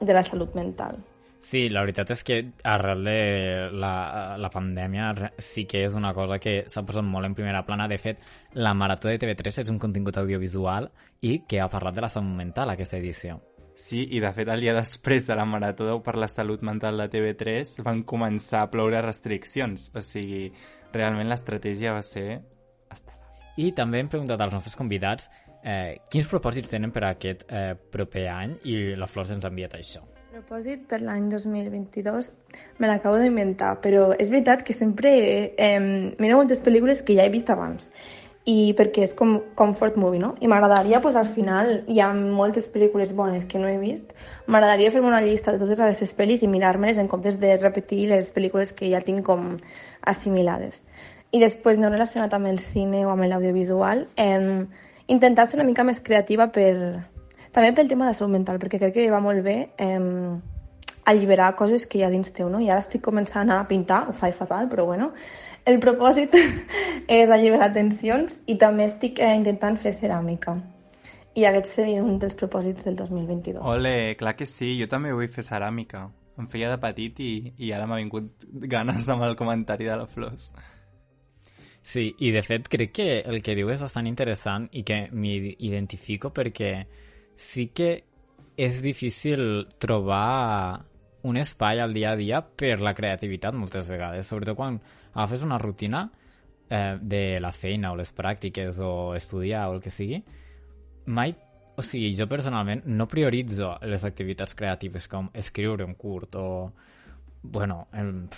[0.00, 1.00] de la salut mental.
[1.40, 2.36] Sí, la veritat és que
[2.68, 3.20] arrel de
[3.72, 3.92] la,
[4.36, 5.08] la pandèmia
[5.40, 7.88] sí que és una cosa que s'ha posat molt en primera plana.
[7.88, 8.20] De fet,
[8.60, 10.90] la Marató de TV3 és un contingut audiovisual
[11.24, 13.40] i que ha parlat de la salut mental aquesta edició.
[13.80, 17.06] Sí, i de fet el dia després de la Marató per la Salut Mental de
[17.08, 19.88] TV3 van començar a ploure restriccions.
[19.96, 20.50] O sigui,
[20.92, 22.26] realment l'estratègia va ser
[22.92, 23.16] estel·lar.
[23.56, 25.30] I també hem preguntat als nostres convidats
[25.64, 29.54] eh, quins propòsits tenen per a aquest eh, proper any i la Flors ens ha
[29.54, 30.04] enviat això.
[30.30, 32.28] Propòsit per l'any 2022
[32.78, 35.10] me l'acabo d'inventar, però és veritat que sempre
[35.58, 35.80] eh,
[36.22, 37.88] miro moltes pel·lícules que ja he vist abans
[38.52, 40.30] i perquè és com comfort movie, no?
[40.38, 44.14] I m'agradaria, pues, al final, hi ha moltes pel·lícules bones que no he vist,
[44.46, 48.30] m'agradaria fer-me una llista de totes aquestes pel·lis i mirar-me-les en comptes de repetir les
[48.36, 49.56] pel·lícules que ja tinc com
[50.14, 50.78] assimilades.
[51.34, 54.62] I després, no relacionat amb el cine o amb l'audiovisual, eh,
[55.10, 56.76] intentar ser una mica més creativa per,
[57.52, 60.00] també pel tema de salut mental, perquè crec que va molt bé eh,
[61.10, 62.60] alliberar coses que hi ha dins teu, no?
[62.62, 65.10] I ara estic començant a pintar, ho faig fatal, però bueno.
[65.68, 66.34] El propòsit
[67.20, 70.56] és alliberar tensions i també estic eh, intentant fer ceràmica.
[71.38, 73.62] I aquest seria un dels propòsits del 2022.
[73.62, 76.08] Ole, clar que sí, jo també vull fer ceràmica.
[76.40, 80.08] Em feia de petit i, i ara m'ha vingut ganes amb el comentari de la
[80.10, 80.50] Flors.
[81.82, 85.54] Sí, i de fet crec que el que diu és bastant interessant i que m'hi
[85.66, 86.72] identifico perquè
[87.40, 87.90] sí que
[88.60, 90.84] és difícil trobar
[91.22, 94.78] un espai al dia a dia per la creativitat moltes vegades, sobretot quan
[95.14, 96.04] agafes una rutina
[96.68, 100.20] eh, de la feina o les pràctiques o estudiar o el que sigui,
[101.06, 101.34] mai,
[101.76, 106.72] o sigui, jo personalment no prioritzo les activitats creatives com escriure un curt o,
[107.42, 108.28] bueno, el,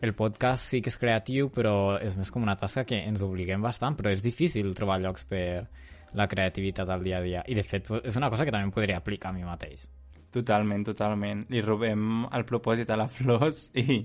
[0.00, 3.64] el podcast sí que és creatiu, però és més com una tasca que ens obliguem
[3.64, 5.64] bastant, però és difícil trobar llocs per
[6.14, 7.42] la creativitat al dia a dia.
[7.46, 9.88] I, de fet, és una cosa que també podria aplicar a mi mateix.
[10.30, 11.44] Totalment, totalment.
[11.50, 14.00] Li robem el propòsit a la Flors i,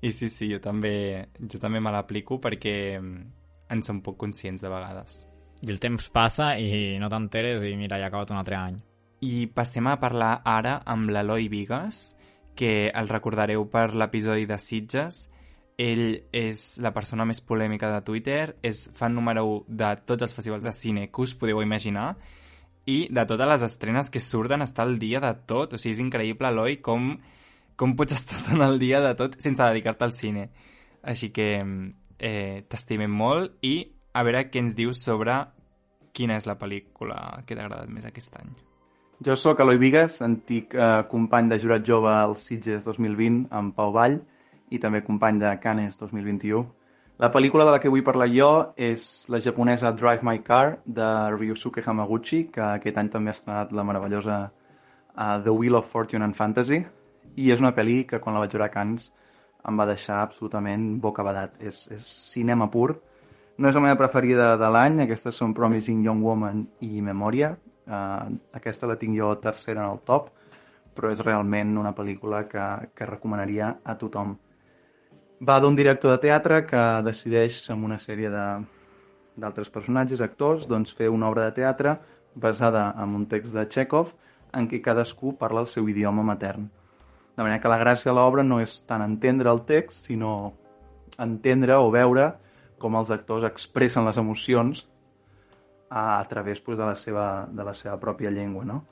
[0.00, 4.72] i sí, sí, jo també, jo també me l'aplico perquè en som poc conscients de
[4.72, 5.24] vegades.
[5.64, 8.78] I el temps passa i no t'enteres i mira, ja ha acabat un altre any.
[9.24, 12.16] I passem a parlar ara amb l'Eloi Vigues,
[12.56, 15.26] que el recordareu per l'episodi de Sitges.
[15.76, 20.32] Ell és la persona més polèmica de Twitter, és fan número 1 de tots els
[20.32, 22.14] festivals de cine que us podeu imaginar
[22.88, 25.74] i de totes les estrenes que surten està al dia de tot.
[25.74, 27.10] O sigui, és increïble, Eloi, com,
[27.76, 30.46] com pots estar tan al dia de tot sense dedicar-te al cine.
[31.02, 33.74] Així que eh, t'estimem molt i
[34.16, 35.34] a veure què ens dius sobre
[36.16, 38.54] quina és la pel·lícula que t'ha agradat més aquest any.
[39.26, 43.92] Jo sóc Eloi Vigues, antic eh, company de jurat jove al Sitges 2020 amb Pau
[43.92, 44.22] Vall
[44.70, 46.64] i també company de Canes 2021.
[47.22, 51.06] La pel·lícula de la que vull parlar jo és la japonesa Drive My Car de
[51.32, 56.24] Ryusuke Hamaguchi, que aquest any també ha estat la meravellosa uh, The Wheel of Fortune
[56.24, 56.82] and Fantasy
[57.36, 59.10] i és una pel·li que quan la vaig veure a Cannes
[59.66, 61.56] em va deixar absolutament bocabadat.
[61.60, 62.94] És, és cinema pur.
[63.56, 67.54] No és la meva preferida de l'any, aquestes són Promising Young Woman i Memòria.
[67.86, 70.28] Uh, aquesta la tinc jo tercera en el top,
[70.96, 74.36] però és realment una pel·lícula que, que recomanaria a tothom.
[75.44, 81.10] Va d'un director de teatre que decideix amb una sèrie d'altres personatges, actors, doncs fer
[81.12, 81.98] una obra de teatre
[82.34, 84.14] basada en un text de Chekhov
[84.56, 86.70] en què cadascú parla el seu idioma matern.
[87.36, 90.54] De manera que la gràcia de l'obra no és tant entendre el text, sinó
[91.20, 92.30] entendre o veure
[92.80, 94.86] com els actors expressen les emocions
[95.90, 98.84] a, a través pues, de, la seva, de la seva pròpia llengua, no?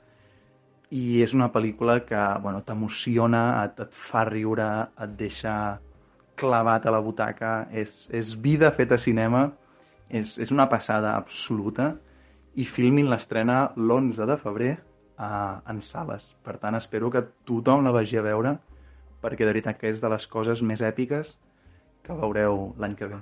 [0.93, 4.69] I és una pel·lícula que bueno, t'emociona, et, et fa riure,
[5.01, 5.55] et deixa
[6.39, 9.47] clavat a la butaca, és, és vida feta a cinema,
[10.09, 11.93] és, és una passada absoluta
[12.55, 14.73] i Filmin l'estrena l'11 de febrer
[15.17, 16.29] a, en sales.
[16.43, 18.57] Per tant, espero que tothom la vagi a veure
[19.25, 21.31] perquè de veritat que és de les coses més èpiques
[22.05, 23.21] que veureu l'any que ve.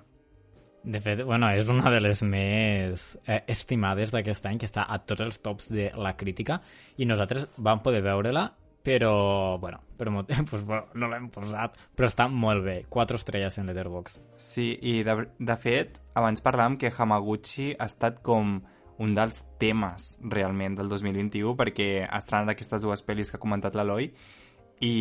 [0.83, 4.97] De fet, bueno, és una de les més eh, estimades d'aquest any, que està a
[4.99, 6.59] tots els tops de la crítica,
[6.99, 8.49] i nosaltres vam poder veure-la,
[8.83, 13.57] però, bueno, per motiu, pues, bueno, no l'hem posat, però està molt bé, quatre estrelles
[13.57, 14.21] en Letterboxd.
[14.37, 18.59] Sí, i de, de fet, abans parlàvem que Hamaguchi ha estat com
[19.03, 23.73] un dels temes realment del 2021 perquè ha estrenat aquestes dues pel·lis que ha comentat
[23.75, 24.11] l'Eloi
[24.85, 24.97] i,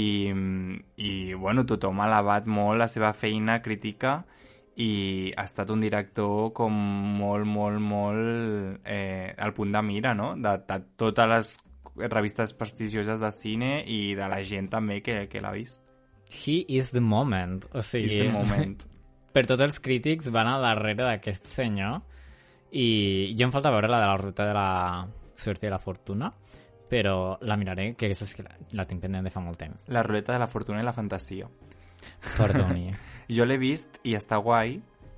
[0.97, 4.23] i bueno, tothom ha alabat molt la seva feina crítica
[4.81, 6.73] i ha estat un director com
[7.19, 10.33] molt, molt, molt eh, al punt de mira, no?
[10.41, 11.53] De, de totes les
[11.97, 15.83] revistes prestigioses de cine i de la gent també que, que l'ha vist.
[16.33, 17.67] He is the moment.
[17.77, 18.87] O sigui, Is the moment.
[19.35, 22.01] per tots els crítics van a darrere d'aquest senyor
[22.73, 24.69] i jo em falta veure la de la ruta de la
[25.37, 26.31] sort i la fortuna
[26.93, 29.87] però la miraré, que aquesta és que la, la tinc pendent de fa molt temps.
[29.89, 31.49] La ruleta de la fortuna i la fantasia.
[32.37, 32.91] Perdoni.
[33.33, 34.75] Jo l'he vist i està guai,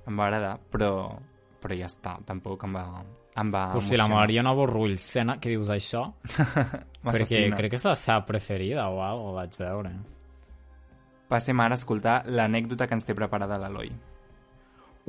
[0.07, 1.17] em va agradar, però,
[1.59, 2.85] però ja està, tampoc em va,
[3.35, 6.05] em va pues si la Mariona Borrull, Sena, que dius això?
[7.05, 9.93] perquè crec que és la seva preferida o alguna cosa, vaig veure.
[11.29, 13.89] Passem ara a escoltar l'anècdota que ens té preparada l'Eloi.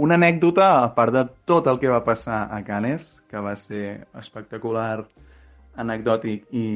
[0.02, 4.08] Una anècdota, a part de tot el que va passar a Canes, que va ser
[4.20, 5.06] espectacular,
[5.80, 6.66] anecdòtic i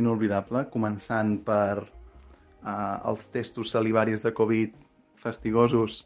[0.00, 4.76] inolvidable, començant per uh, els testos salivaris de Covid
[5.20, 6.02] fastigosos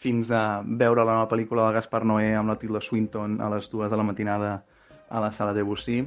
[0.00, 3.68] fins a veure la nova pel·lícula de Gaspar Noé amb la Tilda Swinton a les
[3.68, 4.52] dues de la matinada
[5.10, 6.00] a la sala de Bussy.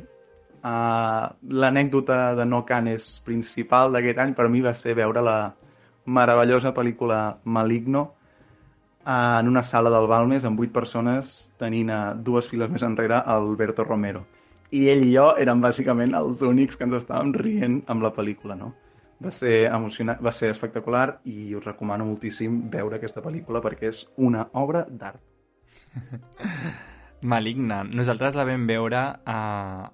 [0.63, 1.29] Uh,
[1.61, 5.37] L'anècdota de No Canes principal d'aquest any per mi va ser veure la
[6.05, 12.49] meravellosa pel·lícula Maligno uh, en una sala del Balmes amb vuit persones tenint a dues
[12.49, 14.23] files més enrere Alberto Romero.
[14.73, 18.57] I ell i jo érem bàsicament els únics que ens estàvem rient amb la pel·lícula,
[18.57, 18.73] no?
[19.23, 24.03] Va ser emocionant, va ser espectacular i us recomano moltíssim veure aquesta pel·lícula perquè és
[24.17, 25.21] una obra d'art.
[27.23, 27.83] Maligna.
[27.87, 29.37] Nosaltres la vam veure a,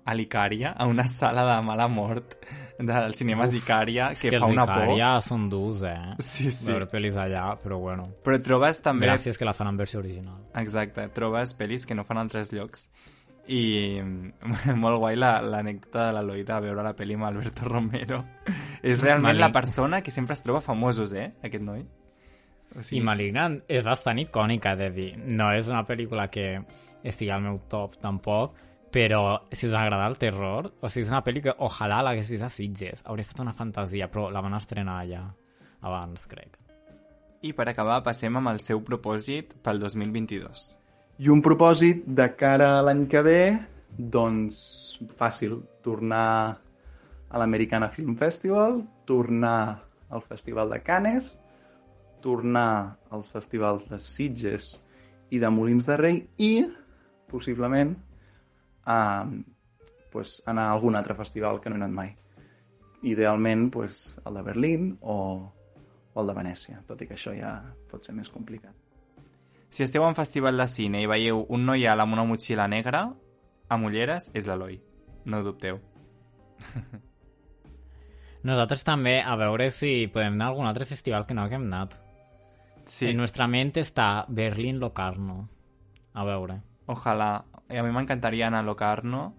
[0.02, 2.34] a l'Icària, a una sala de mala mort
[2.80, 4.96] del cinema Icària, que, que fa una por.
[4.98, 6.16] ja són durs, eh?
[6.24, 6.72] Sí, sí.
[6.72, 8.08] Veure pel·lis allà, però bueno.
[8.26, 9.10] Però trobes també...
[9.12, 10.42] Gràcies que la fan en versió original.
[10.58, 12.88] Exacte, trobes pel·lis que no fan altres llocs.
[13.50, 14.02] I
[14.84, 18.24] molt guai la- l'anècdota de l'Eloi de veure la pel·li amb Alberto Romero.
[18.86, 19.42] És realment Malign.
[19.42, 21.82] la persona que sempre es troba famosos, eh, aquest noi.
[22.78, 25.10] O I Malignant és bastant icònica, de dir.
[25.34, 26.60] No és una pel·lícula que
[27.04, 28.54] estigui al meu top, tampoc,
[28.94, 32.46] però si us agrada el terror, o sigui, és una pel·li que ojalà l'hagués vist
[32.46, 33.02] a Sitges.
[33.06, 35.24] Hauria estat una fantasia, però la van estrenar allà
[35.82, 36.58] abans, crec.
[37.42, 40.79] I per acabar, passem amb el seu propòsit pel 2022.
[41.20, 43.40] I un propòsit de cara a l'any que ve,
[44.16, 44.60] doncs
[45.20, 49.82] fàcil, tornar a l'Americana Film Festival, tornar
[50.16, 51.34] al Festival de Cannes,
[52.24, 54.72] tornar als festivals de Sitges
[55.36, 56.54] i de Molins de Rei i,
[57.28, 57.98] possiblement,
[58.88, 59.28] a,
[60.16, 62.14] pues, anar a algun altre festival que no he anat mai.
[63.04, 65.18] Idealment, pues, el de Berlín o,
[66.14, 67.58] o el de Venècia, tot i que això ja
[67.92, 68.89] pot ser més complicat.
[69.70, 73.06] Si esteu en festival de cine i veieu un noi alt amb una motxilla negra,
[73.70, 74.80] amb ulleres, és l'Eloi.
[75.30, 75.78] No ho dubteu.
[78.50, 82.00] Nosaltres també, a veure si podem anar a algun altre festival que no haguem anat.
[82.86, 85.48] Sí, En nuestra mente està Berlín Locarno.
[86.14, 86.62] A veure.
[86.88, 87.46] ojalà.
[87.70, 89.36] A mi m'encantaria anar a Locarno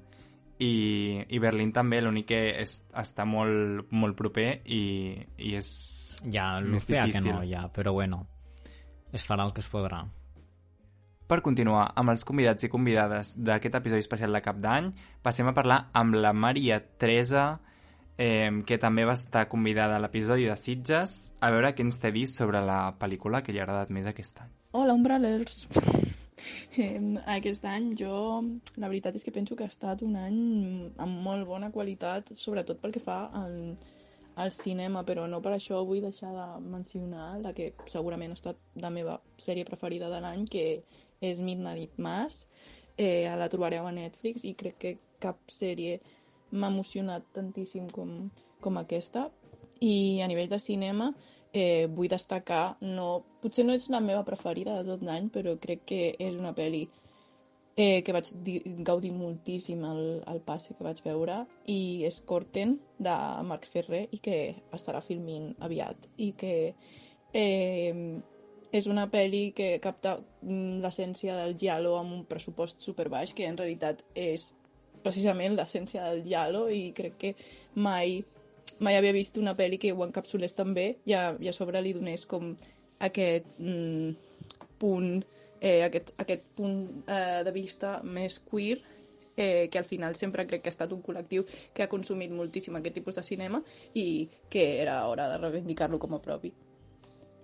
[0.60, 5.72] i, i Berlín també, l'únic que és, està molt, molt proper i, i és...
[6.30, 8.26] Ja, l'Ufea que no, ja, però bueno,
[9.10, 10.04] es farà el que es podrà.
[11.30, 14.88] Per continuar amb els convidats i convidades d'aquest episodi especial de Cap d'Any,
[15.22, 17.44] passem a parlar amb la Maria Teresa,
[18.18, 22.10] eh, que també va estar convidada a l'episodi de Sitges, a veure què ens té
[22.16, 24.48] dit sobre la pel·lícula que li ha agradat més aquest any.
[24.74, 25.68] Hola, Umbralers!
[27.36, 28.16] Aquest any jo,
[28.82, 30.40] la veritat és que penso que ha estat un any
[30.98, 33.76] amb molt bona qualitat, sobretot pel que fa al,
[34.34, 38.58] al cinema, però no per això vull deixar de mencionar la que segurament ha estat
[38.82, 40.66] la meva sèrie preferida de l'any, que
[41.20, 42.46] és Midnight Mass.
[42.96, 46.00] Eh, la trobareu a Netflix i crec que cap sèrie
[46.52, 48.30] m'ha emocionat tantíssim com,
[48.60, 49.28] com aquesta.
[49.80, 51.12] I a nivell de cinema,
[51.52, 55.86] eh, vull destacar, no, potser no és la meva preferida de tot l'any, però crec
[55.92, 56.82] que és una pel·li
[57.76, 62.76] eh, que vaig di- gaudir moltíssim al, al passe que vaig veure i és Corten
[62.98, 63.14] de
[63.48, 64.40] Marc Ferrer i que
[64.76, 66.52] estarà filmint aviat i que
[67.32, 68.20] eh,
[68.72, 73.58] és una pel·li que capta mm, l'essència del giallo amb un pressupost superbaix que en
[73.58, 74.50] realitat és
[75.02, 77.34] precisament l'essència del giallo i crec que
[77.74, 78.20] mai
[78.80, 81.82] mai havia vist una pel·li que ho encapsulés tan bé i a, i a sobre
[81.82, 82.54] li donés com
[83.08, 84.14] aquest mm,
[84.80, 85.12] punt
[85.60, 88.78] eh, aquest, aquest punt eh, de vista més queer
[89.36, 92.76] eh, que al final sempre crec que ha estat un col·lectiu que ha consumit moltíssim
[92.76, 93.62] aquest tipus de cinema
[93.94, 96.52] i que era hora de reivindicar-lo com a propi.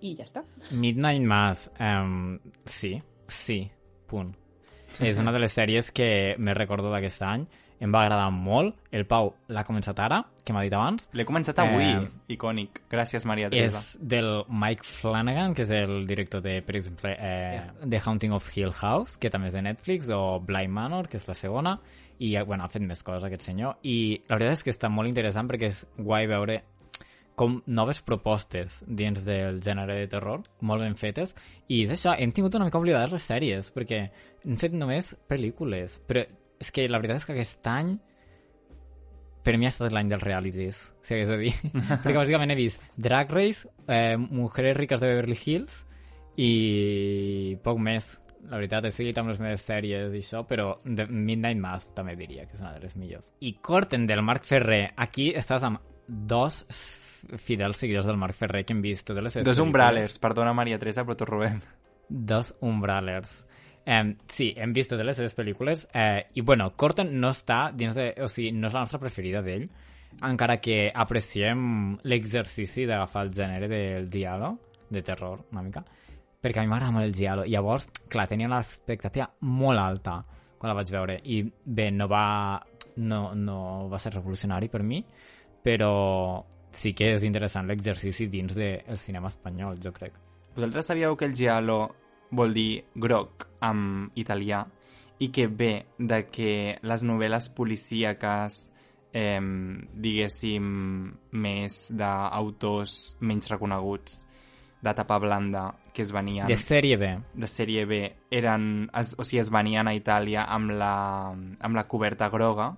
[0.01, 0.43] I ja està.
[0.71, 3.61] Midnight Mass, um, sí, sí,
[4.07, 4.35] punt.
[5.03, 7.47] És una de les sèries que més recordo d'aquest any.
[7.79, 8.79] Em va agradar molt.
[8.89, 11.09] El Pau l'ha començat ara, que m'ha dit abans.
[11.13, 12.81] L'he començat avui, Eh, icònic.
[12.89, 13.83] Gràcies, Maria Teresa.
[13.83, 18.49] És del Mike Flanagan, que és el director de, per exemple, eh, The Haunting of
[18.55, 21.79] Hill House, que també és de Netflix, o Blind Manor, que és la segona,
[22.17, 23.77] i bueno, ha fet més coses aquest senyor.
[23.83, 26.63] I la veritat és que està molt interessant perquè és guai veure
[27.37, 31.35] com noves propostes dins del gènere de terror, molt ben fetes,
[31.69, 33.99] i és això, hem tingut una mica oblidades les sèries, perquè
[34.41, 36.25] hem fet només pel·lícules, però
[36.57, 37.93] és que la veritat és que aquest any
[39.45, 41.53] per mi ha estat l'any dels realities, si hagués de dir.
[42.03, 45.77] Perquè bàsicament he vist Drag Race, eh, Mujeres riques de Beverly Hills
[46.43, 48.09] i poc més.
[48.47, 52.17] La veritat, he seguit amb les meves sèries i això, però de Midnight Mass també
[52.19, 53.31] diria que és una de les millors.
[53.39, 54.89] I Corten, del Marc Ferrer.
[55.07, 56.63] Aquí estàs amb dos
[57.37, 60.79] fidels seguidors del Marc Ferrer que hem vist totes les seves Dos umbralers, perdona Maria
[60.79, 61.59] Teresa, però t'ho robem.
[62.07, 63.41] Dos umbralers.
[63.87, 67.95] Eh, sí, hem vist totes les seves pel·lícules eh, i, bueno, Corten no està dins
[67.95, 68.09] de...
[68.23, 69.67] O sigui, no és la nostra preferida d'ell,
[70.27, 74.57] encara que apreciem l'exercici d'agafar el gènere del giallo,
[74.89, 75.83] de terror, una mica,
[76.41, 77.45] perquè a mi m'agrada molt el giallo.
[77.45, 80.17] I llavors, clar, tenia l'expectativa molt alta
[80.57, 82.59] quan la vaig veure i bé, no va,
[82.97, 83.57] no, no
[83.91, 85.03] va ser revolucionari per mi,
[85.67, 90.15] però sí que és interessant l'exercici dins del cinema espanyol, jo crec.
[90.55, 91.81] Vosaltres sabíeu que el giallo
[92.31, 94.63] vol dir groc en italià
[95.19, 98.61] i que ve de que les novel·les policíaques
[99.11, 100.71] eh, diguéssim,
[101.43, 104.23] més d'autors menys reconeguts
[104.87, 106.47] de tapa blanda que es venien...
[106.47, 107.09] De sèrie B.
[107.33, 108.03] De sèrie B.
[108.31, 110.97] Eren, es, o sigui, es venien a Itàlia amb la,
[111.33, 112.75] amb la coberta groga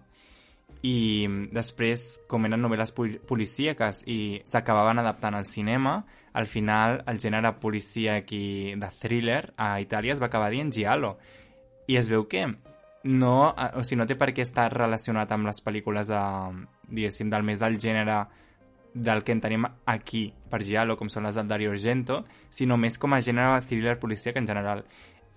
[0.85, 2.93] i després, com eren novel·les
[3.27, 5.97] policíaques i s'acabaven adaptant al cinema,
[6.33, 11.17] al final el gènere policíac i de thriller a Itàlia es va acabar dient giallo.
[11.89, 12.45] I es veu que
[13.03, 16.21] no, o sigui, no té per què estar relacionat amb les pel·lícules de,
[16.87, 18.21] diguéssim, del més del gènere
[18.93, 22.97] del que en tenim aquí per Giallo, com són les del Dario Argento, sinó més
[22.97, 24.83] com a gènere thriller policia que en general.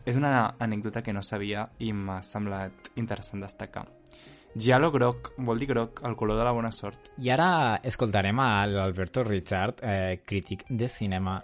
[0.06, 3.86] És una anècdota que no sabia i m'ha semblat interessant destacar.
[4.54, 7.12] Giallo groc, vol dir groc, el color de la bona sort.
[7.24, 11.38] I ara escoltarem a l'Alberto Richard, eh, crític de cinema,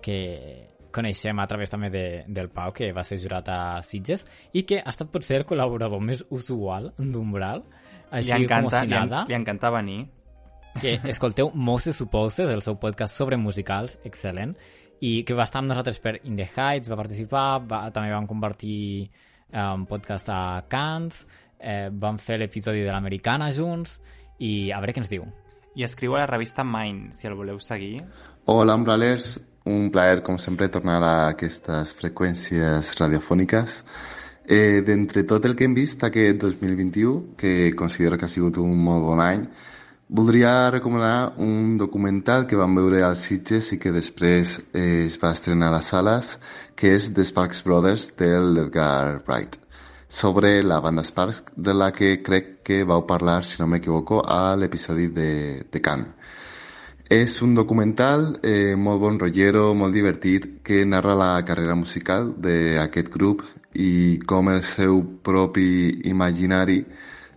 [0.00, 4.24] que coneixem a través també de, del Pau, que va ser jurat a Sitges,
[4.56, 7.66] i que ha estat potser el col·laborador més usual d'Umbral,
[8.10, 9.24] així li encanta, com si nada.
[9.26, 10.00] Li, li encanta venir
[10.80, 14.56] que escolteu Moses Supposes, el seu podcast sobre musicals, excel·lent,
[15.04, 18.28] i que va estar amb nosaltres per In the Heights, va participar, va, també vam
[18.28, 18.78] convertir
[19.52, 21.20] un um, podcast a Cannes,
[21.60, 23.98] eh, vam fer l'episodi de l'Americana junts,
[24.38, 25.26] i a veure què ens diu.
[25.76, 28.00] I escriu a la revista Mind, si el voleu seguir.
[28.46, 29.36] Hola, Umbralers.
[29.66, 33.80] Un plaer, com sempre, tornar a aquestes freqüències radiofòniques.
[34.46, 38.78] Eh, D'entre tot el que hem vist aquest 2021, que considero que ha sigut un
[38.78, 39.48] molt bon any,
[40.08, 45.32] Voldria recomanar un documental que vam veure als Sitges i que després eh, es va
[45.34, 46.28] estrenar a les sales,
[46.78, 49.58] que és The Sparks Brothers del Edgar Wright,
[50.08, 54.56] sobre la banda Sparks, de la que crec que vau parlar, si no m'equivoco, a
[54.56, 56.14] l'episodi de, de Cannes.
[57.08, 63.12] És un documental eh, molt bon rotllero, molt divertit, que narra la carrera musical d'aquest
[63.14, 63.44] grup
[63.78, 66.80] i com el seu propi imaginari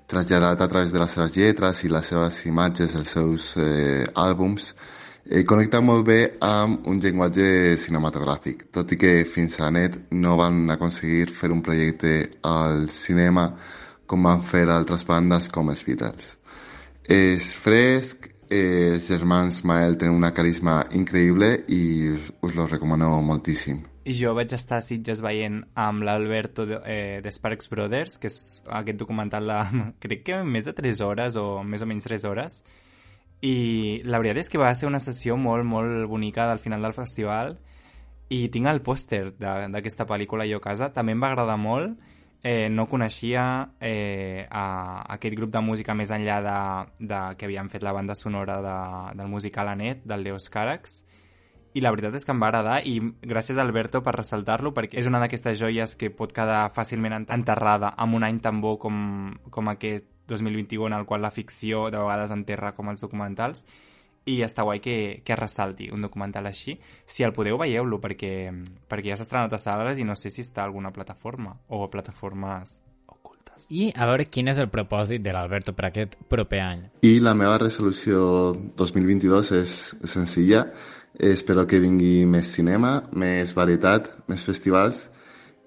[0.10, 4.74] traslladat a través de les seves lletres i les seves imatges, els seus eh, àlbums,
[5.46, 10.64] connecta molt bé amb un llenguatge cinematogràfic, tot i que fins a net no van
[10.74, 13.52] aconseguir fer un projecte al cinema
[14.10, 16.34] com van fer altres bandes com els Beatles.
[17.06, 23.14] És fresc, eh, els germans Mael tenen una carisma increïble i us, us lo recomano
[23.22, 28.30] moltíssim jo vaig estar a Sitges veient amb l'Alberto de, eh, de Sparks Brothers, que
[28.32, 29.60] és aquest documental de,
[30.04, 32.64] crec que més de 3 hores o més o menys 3 hores,
[33.42, 36.96] i la veritat és que va ser una sessió molt, molt bonica del final del
[36.98, 37.58] festival.
[38.30, 41.98] I tinc el pòster d'aquesta pel·lícula jo a casa, també em va agradar molt,
[42.44, 44.66] eh, no coneixia eh, a,
[45.02, 46.58] a aquest grup de música més enllà de,
[47.10, 48.78] de que havien fet la banda sonora de,
[49.18, 51.04] del musical Anet, del Leos Carax,
[51.74, 54.98] i la veritat és que em va agradar i gràcies a Alberto per ressaltar-lo perquè
[55.02, 59.36] és una d'aquestes joies que pot quedar fàcilment enterrada amb un any tan bo com,
[59.54, 63.66] com aquest 2021 en el qual la ficció de vegades enterra com els documentals
[64.30, 66.76] i està guai que, que ressalti un documental així.
[67.06, 68.52] Si el podeu, veieu-lo, perquè,
[68.92, 71.82] perquè ja s'ha estrenat a sales i no sé si està a alguna plataforma o
[71.84, 73.72] a plataformes ocultes.
[73.74, 76.86] I a veure quin és el propòsit de l'Alberto per aquest proper any.
[77.02, 80.68] I la meva resolució 2022 és senzilla,
[81.20, 85.10] Espero que vingui més cinema, més varietat, més festivals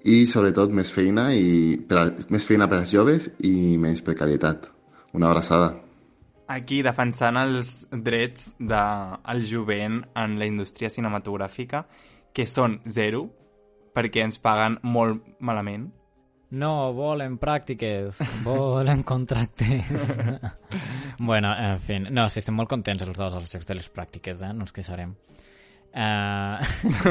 [0.04, 4.68] i sobretot més feina i per a, més feina per als joves i menys precarietat.
[5.12, 5.74] Una abraçada.
[6.52, 11.84] Aquí defensant els drets del de, jovent en la indústria cinematogràfica,
[12.32, 13.26] que són zero,
[13.94, 15.90] perquè ens paguen molt malament.
[16.52, 20.16] No, volen pràctiques, volen contractes.
[21.28, 24.42] bueno, en fi, no, si estem molt contents els dos als jocs de les pràctiques,
[24.44, 24.52] eh?
[24.52, 25.14] no ens queixarem.
[25.92, 26.56] Uh...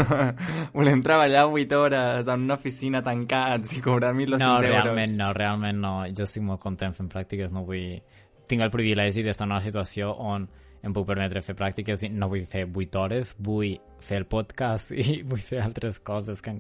[0.78, 4.66] Volem treballar 8 hores en una oficina tancats i cobrar 1.200 no, euros.
[4.66, 5.94] realment no, realment no.
[6.18, 8.02] Jo estic molt content fent pràctiques, no vull...
[8.50, 10.50] Tinc el privilegi d'estar en una situació on
[10.82, 14.92] em puc permetre fer pràctiques i no vull fer 8 hores, vull fer el podcast
[14.98, 16.58] i vull fer altres coses que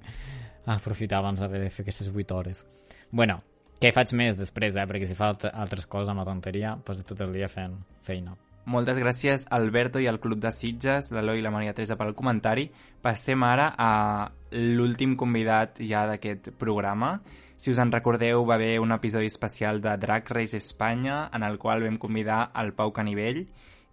[0.69, 2.61] aprofitar abans d'haver de fer aquestes 8 hores.
[3.09, 3.41] Bueno,
[3.81, 4.85] què faig més després, eh?
[4.85, 8.37] Perquè si fa altres coses amb la tonteria, doncs tot el dia fent feina.
[8.71, 12.69] Moltes gràcies Alberto i al Club de Sitges, l'Eloi i la Maria Teresa pel comentari.
[13.03, 17.17] Passem ara a l'últim convidat ja d'aquest programa.
[17.59, 21.59] Si us en recordeu, va haver un episodi especial de Drag Race Espanya en el
[21.59, 23.43] qual vam convidar el Pau Canivell,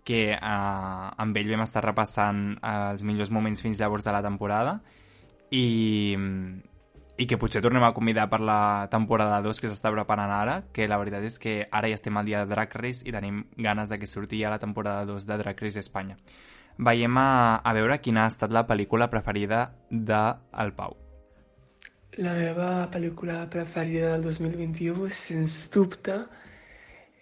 [0.07, 4.78] que eh, amb ell vam estar repassant els millors moments fins llavors de la temporada
[5.50, 6.14] i
[7.18, 10.86] i que potser tornem a convidar per la temporada 2 que s'està preparant ara, que
[10.86, 13.90] la veritat és que ara ja estem al dia de Drag Race i tenim ganes
[13.90, 16.14] de que surti ja la temporada 2 de Drag Race Espanya.
[16.78, 20.22] Veiem a, a veure quina ha estat la pel·lícula preferida de
[20.62, 20.94] el Pau.
[22.22, 26.20] La meva pel·lícula preferida del 2021, sens dubte,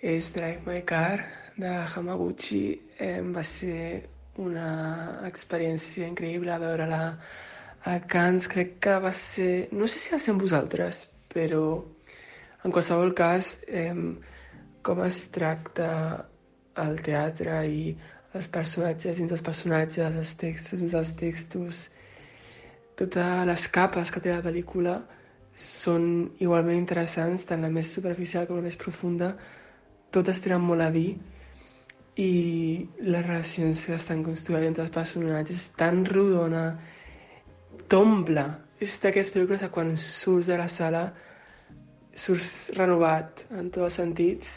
[0.05, 1.25] és Drive My Car
[1.57, 2.67] de Hamaguchi.
[3.01, 4.05] Eh, va ser
[4.45, 7.03] una experiència increïble veure-la
[7.87, 8.49] a Cannes.
[8.51, 9.69] Crec que va ser...
[9.73, 11.63] No sé si va ser amb vosaltres, però
[12.67, 13.95] en qualsevol cas, eh,
[14.83, 15.91] com es tracta
[16.83, 17.83] el teatre i
[18.37, 21.87] els personatges dins els personatges, els textos dins els textos,
[22.99, 24.97] totes les capes que té la pel·lícula
[25.57, 29.31] són igualment interessants, tant la més superficial com la més profunda,
[30.13, 31.09] totes tenen molt a dir
[32.21, 32.33] i
[33.05, 36.67] les relacions que estan construïdes entre els personatges tan rodona,
[37.91, 38.47] tombla.
[38.81, 41.07] És d'aquestes pel·lícules que quan surts de la sala
[42.17, 44.53] surts renovat en tots els sentits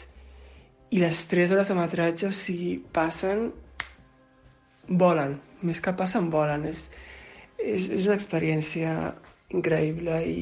[0.90, 3.50] i les 3 hores de metratge, o sigui, passen
[4.88, 6.82] volen, més que passen volen és,
[7.58, 8.94] és, és una experiència
[9.54, 10.40] increïble i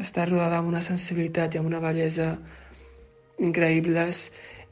[0.00, 2.34] està rodada amb una sensibilitat i amb una bellesa
[3.42, 4.28] increïbles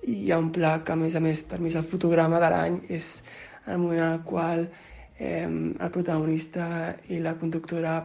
[0.07, 2.41] i hi ha un pla que a més a més per mi és el fotograma
[2.43, 3.15] de l'any és
[3.67, 4.67] el moment en el qual
[5.19, 7.97] eh, el protagonista i la conductora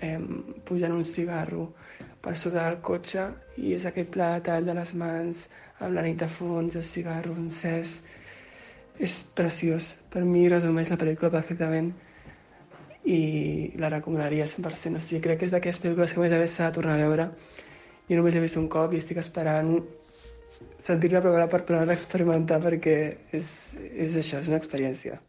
[0.00, 0.18] eh,
[0.64, 1.72] pugen un cigarro
[2.20, 5.46] per sota del cotxe i és aquest pla de tall de les mans
[5.78, 8.00] amb la nit de fons, el cigarro encès
[8.98, 11.92] és preciós per mi resumeix la pel·lícula perfectament
[13.08, 13.20] i
[13.78, 14.98] la recomanaria 100%.
[14.98, 17.04] O sigui, crec que és d'aquestes pel·lícules que més a més s'ha de tornar a
[17.04, 17.28] veure.
[18.08, 19.78] Jo només l'he vist un cop i estic esperant
[20.84, 22.98] sentir-me preparar per tornar a experimentar perquè
[23.36, 25.20] és, és això, és una experiència.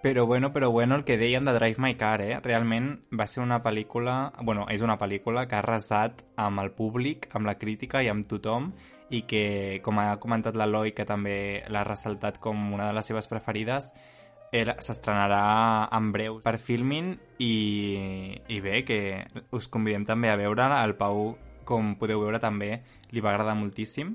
[0.00, 2.36] Però bueno, però bueno, el que dèiem de Drive My Car, eh?
[2.44, 4.30] Realment va ser una pel·lícula...
[4.46, 8.28] bueno, és una pel·lícula que ha arrasat amb el públic, amb la crítica i amb
[8.30, 8.70] tothom
[9.10, 13.26] i que, com ha comentat l'Eloi, que també l'ha ressaltat com una de les seves
[13.26, 13.90] preferides,
[14.52, 15.42] s'estrenarà
[15.98, 17.10] en breu per Filmin
[17.42, 19.00] i, i bé, que
[19.50, 21.34] us convidem també a veure el Pau,
[21.66, 24.14] com podeu veure també, li va agradar moltíssim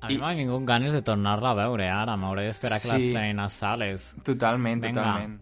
[0.00, 0.18] a mi I...
[0.22, 2.94] m'ha vingut ganes de tornar-la a veure ara, m'hauré d'esperar que sí.
[2.94, 4.12] l'estrenin a sales.
[4.24, 5.02] Totalment, Venga.
[5.02, 5.36] totalment.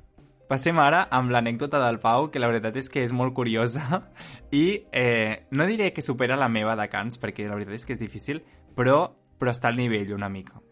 [0.46, 3.82] Passem ara amb l'anècdota del Pau, que la veritat és que és molt curiosa
[4.54, 7.96] i eh, no diré que supera la meva de Cans, perquè la veritat és que
[7.96, 8.44] és difícil,
[8.78, 9.00] però,
[9.40, 10.62] però està al nivell una mica.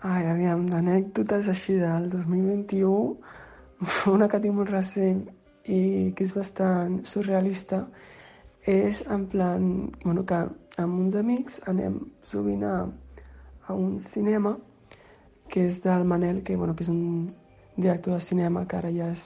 [0.00, 2.94] Ai, aviam, d'anècdotes així del 2021,
[4.14, 5.26] una que tinc molt recent
[5.68, 7.84] i que és bastant surrealista,
[8.64, 9.68] és en plan,
[10.02, 10.40] bueno, que
[10.80, 12.74] amb uns amics anem sovint a,
[13.70, 14.56] a un cinema
[15.50, 17.30] que és del Manel, que, bueno, que és un
[17.76, 19.24] director de cinema que ara ja és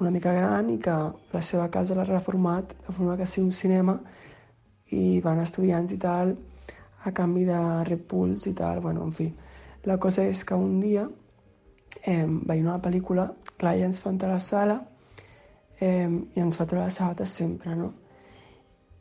[0.00, 0.94] una mica gran i que
[1.32, 3.98] la seva casa l'ha reformat de forma que sigui un cinema
[4.90, 6.34] i van estudiants i tal
[7.04, 9.28] a canvi de repuls i tal, bueno, en fi.
[9.84, 11.04] La cosa és que un dia
[12.02, 13.28] eh, veient una pel·lícula,
[13.60, 14.78] clar, ja ens fan a la sala
[15.80, 17.92] eh, i ens fa treure les sabates sempre, no?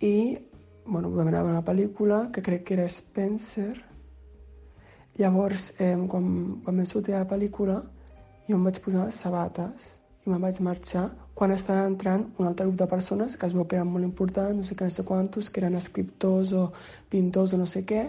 [0.03, 0.37] I,
[0.85, 3.92] bueno, vam anar a una pel·lícula que crec que era Spencer,
[5.19, 6.29] Llavors, eh, quan,
[6.63, 7.81] quan vam sortir la pel·lícula,
[8.47, 9.91] jo em vaig posar sabates
[10.23, 13.65] i me'n vaig marxar quan estava entrant un altre grup de persones que es veu
[13.67, 16.67] que eren molt importants, no sé què, no sé quantos, que eren escriptors o
[17.11, 18.03] pintors o no sé què,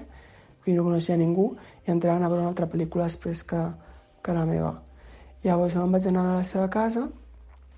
[0.63, 1.49] que jo no coneixia ningú,
[1.87, 3.61] i entraven a veure una altra pel·lícula després que,
[4.23, 4.75] que la meva.
[5.45, 7.05] Llavors me'n vaig anar a la seva casa,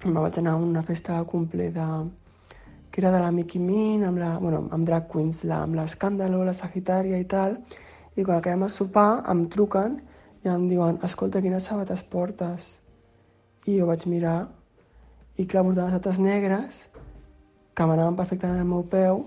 [0.04, 1.88] me'n vaig anar a una festa de cumple de,
[2.90, 6.44] que era de la Mickey Min, amb, la, bueno, amb drag queens, la, amb l'Escàndalo,
[6.44, 7.58] la Sagitària i tal,
[8.16, 10.00] i quan acabem a sopar em truquen
[10.44, 12.76] i em diuen escolta, quines sabates portes?
[13.66, 14.46] I jo vaig mirar
[15.36, 16.86] i clar, portava sabates negres
[17.76, 19.24] que m'anaven perfectament al meu peu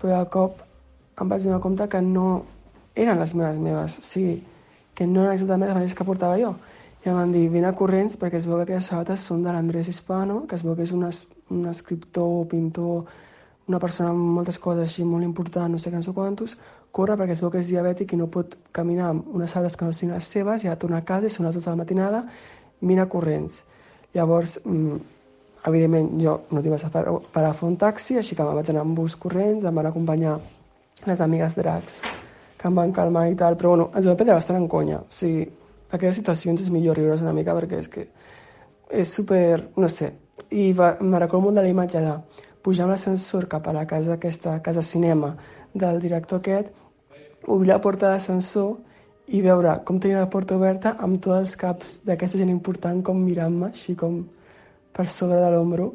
[0.00, 0.62] però de cop
[1.20, 2.44] em vaig donar compte que no
[2.96, 4.40] eren les meves meves, o sigui,
[4.94, 6.54] que no eren exactament les mateixes que portava jo.
[7.02, 9.52] I em van dir, vine a corrents perquè es veu que aquelles sabates són de
[9.54, 13.08] l'Andrés Hispano, que es veu que és un, es, un escriptor, pintor,
[13.68, 16.56] una persona amb moltes coses així molt important, no sé què, no sé quantos,
[16.92, 19.86] corre perquè es veu que és diabètic i no pot caminar amb unes sales que
[19.86, 22.22] no siguin les seves, de tornar a casa i són les 12 de la matinada,
[22.80, 23.62] mira corrents.
[24.14, 24.98] Llavors, mm,
[25.66, 28.70] evidentment, jo no tinc massa per, per a fer un taxi, així que me'n vaig
[28.70, 30.38] anar amb bus corrents, em van acompanyar
[31.06, 32.00] les amigues dracs,
[32.58, 34.98] que em van calmar i tal, però bueno, ens vam prendre bastant en conya.
[35.00, 35.46] O sigui,
[35.90, 38.08] aquelles situacions és millor riure's una mica perquè és que
[38.92, 40.12] és super, no sé,
[40.50, 42.12] i va, me recordo molt de la imatge de
[42.62, 45.34] pujar amb l'ascensor cap a la casa aquesta, casa cinema
[45.74, 46.70] del director aquest
[47.46, 48.76] obrir la porta de l'ascensor
[49.32, 53.18] i veure com tenia la porta oberta amb tots els caps d'aquesta gent important com
[53.22, 54.22] mirant-me, així com
[54.92, 55.92] per sobre de l'ombro.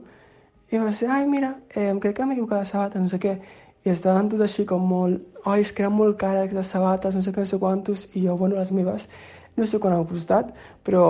[0.71, 3.37] I va ser, ai, mira, eh, crec que m'he equivocat de sabates, no sé què.
[3.85, 7.31] I estaven tots així com molt, ai, que eren molt cares les sabates, no sé
[7.31, 9.07] què, no sé quantos, i jo, bueno, les meves,
[9.55, 10.51] no sé quan han costat,
[10.83, 11.05] però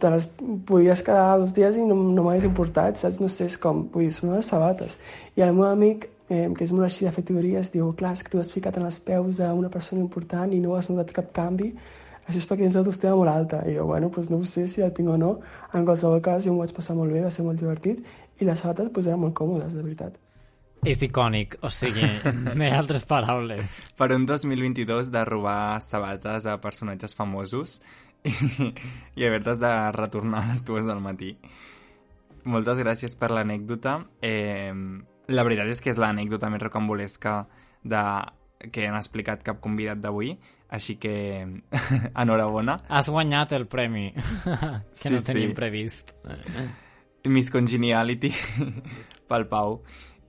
[0.00, 0.26] te les
[0.66, 3.20] podies quedar dos dies i no, no m'hagués importat, saps?
[3.22, 4.98] No sé, és com, vull dir, són unes sabates.
[5.36, 8.24] I el meu amic eh, que és molt així de fer teories, diu, clar, és
[8.24, 11.32] que tu has ficat en els peus d'una persona important i no has notat cap
[11.36, 11.72] canvi,
[12.28, 13.62] això és perquè tens l'autoestima molt alta.
[13.64, 15.38] I jo, bueno, doncs no ho sé si la tinc o no.
[15.72, 18.02] En qualsevol cas, jo m'ho vaig passar molt bé, va ser molt divertit,
[18.38, 20.18] i les sabates pues, eren molt còmodes, de veritat.
[20.86, 22.06] És icònic, o sigui,
[22.58, 23.80] no hi ha altres paraules.
[23.98, 27.80] Per un 2022 de robar sabates a personatges famosos
[28.24, 31.34] i, haver-te's de retornar a les dues del matí.
[32.48, 33.98] Moltes gràcies per l'anècdota.
[34.24, 34.72] Eh,
[35.28, 37.42] la veritat és que és l'anècdota més rocambolesca
[37.84, 38.02] de,
[38.72, 40.32] que han explicat cap convidat d'avui,
[40.72, 41.14] així que
[42.22, 42.78] enhorabona.
[42.88, 45.56] Has guanyat el premi, que Sí, no tenim sí.
[45.56, 46.14] previst.
[47.28, 48.32] Miss Congeniality
[49.28, 49.82] pel Pau.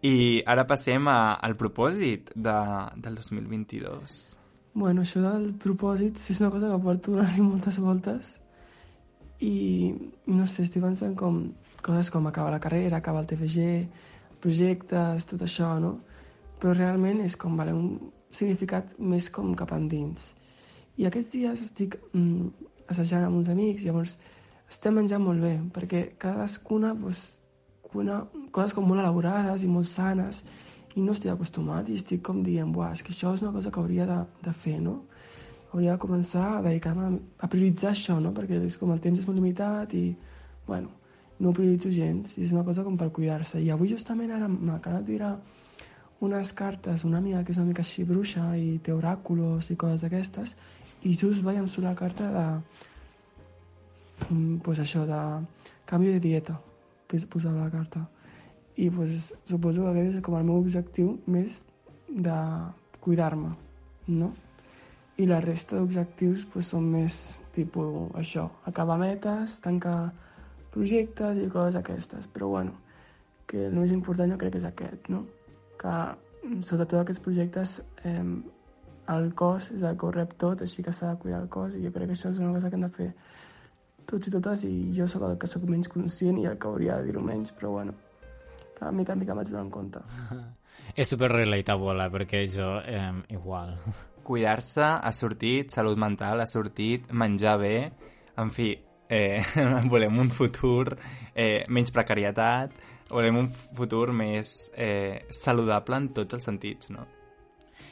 [0.03, 2.55] I ara passem a, al propòsit de,
[3.03, 4.38] del 2022.
[4.79, 8.29] Bueno, això del propòsit sí és una cosa que porto donant moltes voltes
[9.43, 9.91] i
[10.27, 11.41] no sé, estic pensant com
[11.83, 13.65] coses com acabar la carrera, acabar el TFG,
[14.39, 15.97] projectes, tot això, no?
[16.61, 20.29] Però realment és com, vale, un significat més com cap endins.
[20.95, 24.15] I aquests dies estic mm, assajant amb uns amics, llavors
[24.71, 27.25] estem menjant molt bé, perquè cadascuna, doncs,
[27.99, 28.21] una,
[28.55, 30.43] coses com molt elaborades i molt sanes,
[30.95, 33.71] i no estic acostumat i estic com dient, buah, és que això és una cosa
[33.71, 34.95] que hauria de, de fer, no?
[35.71, 38.33] Hauria de començar a dedicar-me a, prioritzar això, no?
[38.33, 40.05] Perquè és com el temps és molt limitat i,
[40.67, 40.89] bueno,
[41.39, 43.61] no ho prioritzo gens i és una cosa com per cuidar-se.
[43.61, 45.33] I avui justament ara m'acaba de tirar
[46.25, 50.01] unes cartes, una amiga que és una mica així bruixa i té oràculos i coses
[50.03, 50.55] d'aquestes,
[51.07, 52.47] i just vaig surt la carta de,
[54.65, 55.21] pues això, de
[55.87, 56.59] canvi de dieta,
[57.29, 58.03] posava la carta.
[58.79, 61.63] I pues, suposo que aquest és com el meu objectiu més
[62.09, 62.37] de
[63.03, 63.51] cuidar-me,
[64.07, 64.29] no?
[65.19, 67.17] I la resta d'objectius pues, són més
[67.55, 70.13] tipus això, acabar metes, tancar
[70.71, 72.29] projectes i coses aquestes.
[72.31, 72.77] Però bueno,
[73.49, 75.25] que el més important jo crec que és aquest, no?
[75.81, 75.97] Que
[76.63, 78.23] sobretot aquests projectes eh,
[79.11, 81.75] el cos és el que ho rep tot, així que s'ha de cuidar el cos
[81.75, 83.09] i jo crec que això és una cosa que hem de fer
[84.09, 86.99] tots i totes i jo sóc el que sóc menys conscient i el que hauria
[86.99, 87.95] de dir-ho menys, però bueno,
[88.81, 90.03] a mica en mica vaig donant compte.
[90.99, 93.75] És super relatable, perquè jo eh, igual.
[94.29, 97.75] Cuidar-se ha sortit, salut mental ha sortit, menjar bé,
[98.37, 98.71] en fi,
[99.09, 99.41] eh,
[99.93, 100.95] volem un futur
[101.33, 102.75] eh, menys precarietat,
[103.09, 107.07] volem un futur més eh, saludable en tots els sentits, no?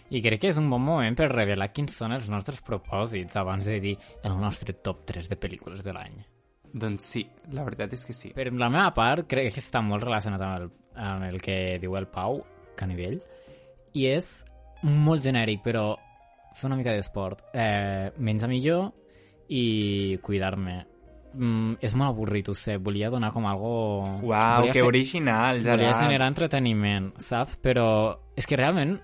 [0.07, 3.67] I crec que és un bon moment per revelar quins són els nostres propòsits abans
[3.67, 6.19] de dir el nostre top 3 de pel·lícules de l'any.
[6.73, 8.33] Doncs sí, la veritat és que sí.
[8.35, 10.67] Per la meva part, crec que està molt relacionat amb el,
[11.07, 12.41] amb el que diu el Pau,
[12.77, 13.19] Canivell,
[13.97, 14.43] i és
[14.83, 15.95] molt genèric, però
[16.57, 17.47] fer una mica d'esport.
[17.53, 18.91] Eh, menjar millor
[19.53, 20.77] i cuidar-me.
[21.37, 23.71] Mm, és molt avorrit, ho sé, volia donar com algo...
[24.23, 26.01] Uau, volia que original, Volia Gerard.
[26.01, 27.59] generar entreteniment, saps?
[27.61, 27.87] Però
[28.37, 28.97] és que realment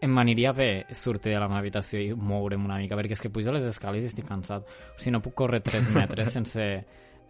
[0.00, 3.30] em m'aniria bé sortir de la meva habitació i moure'm una mica, perquè és que
[3.32, 4.66] pujo les escales i estic cansat.
[4.94, 6.66] O sigui, no puc córrer 3 metres sense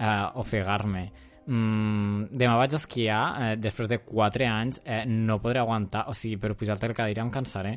[0.00, 1.04] uh, ofegar-me.
[1.46, 6.40] Mm, demà vaig esquiar, eh, després de 4 anys, eh, no podré aguantar, o sigui,
[6.42, 7.76] per pujar-te al cadira em cansaré.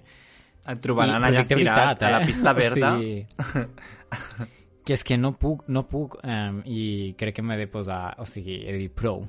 [0.69, 2.25] Et trobaran I- allà estirat veritat, a la eh?
[2.25, 2.95] pista verda.
[2.95, 3.27] O sigui,
[4.85, 8.25] que és que no puc, no puc, eh, i crec que m'he de posar, o
[8.25, 9.27] sigui, he de dir prou,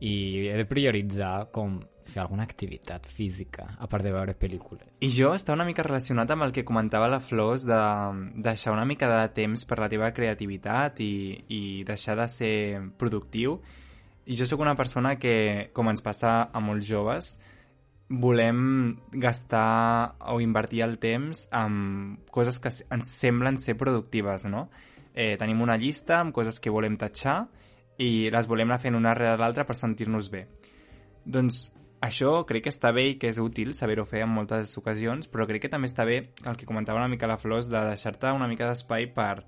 [0.00, 1.80] i he de prioritzar com
[2.10, 4.88] fer alguna activitat física, a part de veure pel·lícules.
[5.00, 7.80] I jo està una mica relacionat amb el que comentava la Flors de
[8.42, 11.14] deixar una mica de temps per la teva creativitat i,
[11.48, 12.56] i deixar de ser
[12.98, 13.60] productiu.
[14.26, 17.32] I jo sóc una persona que, com ens passa a molts joves,
[18.10, 24.68] volem gastar o invertir el temps en coses que ens semblen ser productives, no?
[25.14, 27.44] Eh, tenim una llista amb coses que volem tatxar
[28.02, 30.46] i les volem anar fent una rere l'altra per sentir-nos bé.
[31.24, 31.68] Doncs
[32.00, 35.46] això crec que està bé i que és útil saber-ho fer en moltes ocasions, però
[35.48, 38.48] crec que també està bé el que comentava una mica la Flors de deixar-te una
[38.48, 39.44] mica d'espai per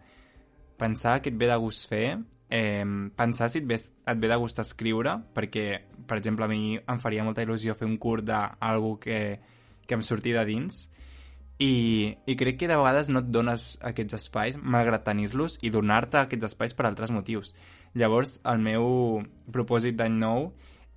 [0.78, 2.18] pensar què et ve de gust fer,
[2.52, 2.84] eh,
[3.16, 5.66] pensar si et ve, et ve de gust escriure, perquè,
[6.06, 9.20] per exemple, a mi em faria molta il·lusió fer un curt d'algú que,
[9.86, 10.82] que em surti de dins,
[11.62, 16.20] i, i crec que de vegades no et dones aquests espais, malgrat tenir-los, i donar-te
[16.20, 17.54] aquests espais per altres motius.
[17.94, 19.22] Llavors, el meu
[19.52, 20.50] propòsit d'any nou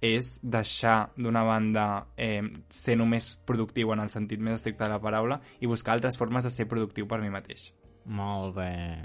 [0.06, 1.86] és deixar d'una banda
[2.18, 6.18] eh, ser només productiu en el sentit més estricte de la paraula i buscar altres
[6.18, 7.72] formes de ser productiu per mi mateix.
[8.06, 9.02] Molt bé.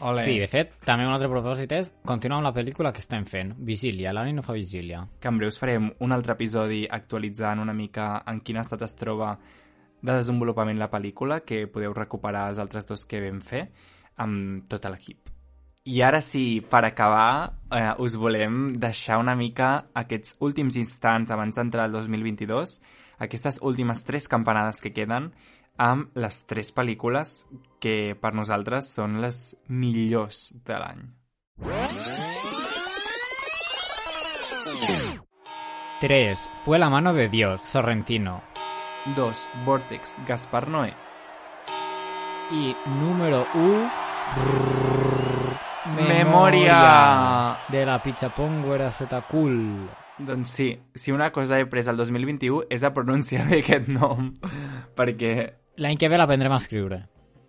[0.00, 0.24] Ole.
[0.24, 3.52] Sí, de fet, també un altre propòsit és continuar amb la pel·lícula que estem fent,
[3.60, 4.14] Vigília.
[4.16, 5.04] L'Ani no fa Vigília.
[5.20, 9.36] que en breus farem un altre episodi actualitzant una mica en quin estat es troba
[10.00, 13.68] de desenvolupament la pel·lícula, que podeu recuperar els altres dos que vam fer
[14.16, 15.27] amb tot l'equip.
[15.88, 21.56] I ara sí, per acabar, eh, us volem deixar una mica aquests últims instants abans
[21.56, 22.74] d'entrar al 2022,
[23.24, 25.30] aquestes últimes tres campanades que queden,
[25.80, 27.46] amb les tres pel·lícules
[27.80, 31.00] que per nosaltres són les millors de l'any.
[36.02, 36.48] 3.
[36.66, 38.42] Fue la mano de Dios, Sorrentino.
[39.16, 39.48] 2.
[39.64, 40.92] Vortex, Gaspar Noé.
[42.52, 44.08] I número 1...
[45.96, 47.56] Memòria!
[47.72, 49.88] De la Pichapongüera Setacul.
[50.18, 54.32] Doncs sí, si una cosa he pres el 2021 és a pronunciar bé aquest nom,
[54.98, 55.32] perquè
[55.78, 57.04] L'any que ve l'aprendrem a escriure.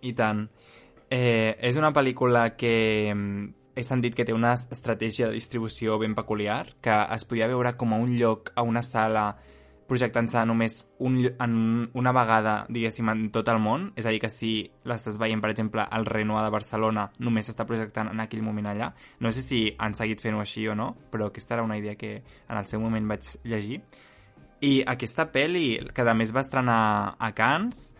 [0.06, 0.44] I tant.
[1.10, 6.14] Eh, és una pel·lícula que mm, he sentit que té una estratègia de distribució ben
[6.14, 9.32] peculiar, que es podia veure com a un lloc, a una sala,
[9.90, 11.54] projectant-se només un, en
[11.98, 13.88] una vegada, diguéssim, en tot el món.
[13.98, 14.52] És a dir, que si
[14.88, 18.92] l'estàs veient, per exemple, al Renoir de Barcelona, només s'està projectant en aquell moment allà.
[19.20, 22.14] No sé si han seguit fent-ho així o no, però aquesta era una idea que
[22.22, 23.80] en el seu moment vaig llegir.
[24.62, 26.80] I aquesta pel·li, que a més va estrenar
[27.18, 27.90] a Cannes,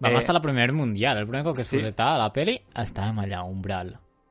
[0.00, 1.18] Va Eh, estar a la Primera Mundial.
[1.18, 1.78] El primer cop que sí.
[1.78, 1.90] sí.
[1.98, 3.90] a la peli estàvem allà, umbral,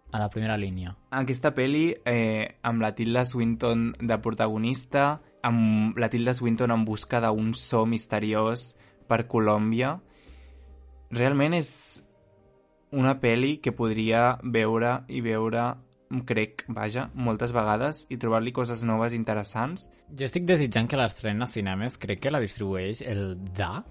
[0.09, 0.95] a la primera línia.
[1.13, 7.21] Aquesta pel·li, eh, amb la Tilda Swinton de protagonista, amb la Tilda Swinton en busca
[7.23, 8.73] d'un so misteriós
[9.09, 9.95] per Colòmbia,
[11.11, 11.69] realment és
[12.91, 15.67] una pel·li que podria veure i veure,
[16.25, 19.89] crec, vaja, moltes vegades i trobar-li coses noves interessants.
[20.09, 23.83] Jo estic desitjant que l'estrena a cinemes, crec que la distribueix el DA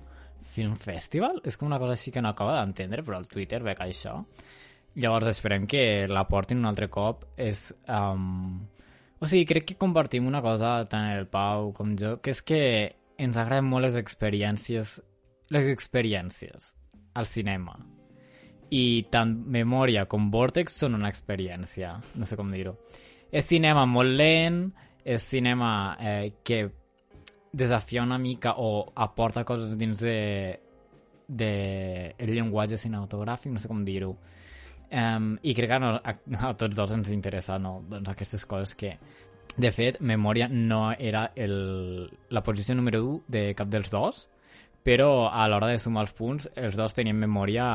[0.54, 1.42] Film Festival.
[1.46, 4.18] És com una cosa així que no acaba d'entendre, però al Twitter veig això.
[4.98, 7.28] Llavors esperem que la portin un altre cop.
[7.36, 8.66] És, um...
[9.18, 12.60] O sigui, crec que compartim una cosa, tant el Pau com jo, que és que
[13.18, 14.98] ens agraden molt les experiències,
[15.50, 16.72] les experiències
[17.18, 17.74] al cinema.
[18.70, 22.76] I tant Memòria com Vortex són una experiència, no sé com dir-ho.
[23.32, 24.68] És cinema molt lent,
[25.04, 26.62] és cinema eh, que
[27.52, 30.60] desafia una mica o aporta coses dins de,
[31.26, 31.52] de
[32.18, 34.14] el llenguatge cinematogràfic, no sé com dir-ho.
[34.88, 36.14] Um, I crec que a, a,
[36.48, 37.82] a tots dos ens interessa no?
[37.90, 38.94] doncs aquestes coses que,
[39.58, 44.22] de fet, Memòria no era el, la posició número 1 de cap dels dos,
[44.88, 47.66] però a l'hora de sumar els punts, els dos tenien memòria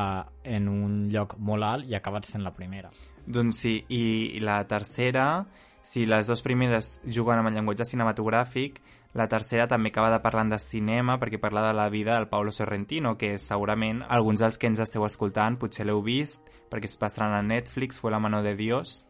[0.42, 2.90] en un lloc molt alt i acabat sent la primera.
[3.26, 5.44] Doncs sí, i la tercera,
[5.84, 8.80] si les dues primeres juguen amb el llenguatge cinematogràfic,
[9.14, 12.50] la tercera també acaba de parlant de cinema perquè parla de la vida del Paulo
[12.50, 17.38] Sorrentino, que segurament alguns dels que ens esteu escoltant potser l'heu vist perquè es estrenar
[17.38, 19.04] a Netflix, Fue la mano de Dios,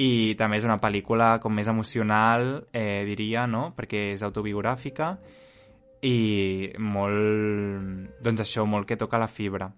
[0.00, 3.74] i també és una pel·lícula com més emocional, eh, diria, no?
[3.76, 5.18] perquè és autobiogràfica
[6.02, 9.68] i molt, doncs això, molt que toca la fibra.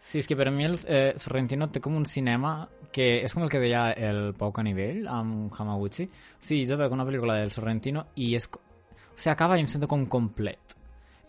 [0.00, 3.44] Sí, és que per mi el eh, Sorrentino té com un cinema que és com
[3.44, 6.08] el que deia el Pau Canivell amb Hamaguchi.
[6.40, 8.48] Sigui, jo veig una pel·lícula del Sorrentino i és...
[8.50, 8.58] O
[9.16, 10.76] sigui, acaba i em sento com complet.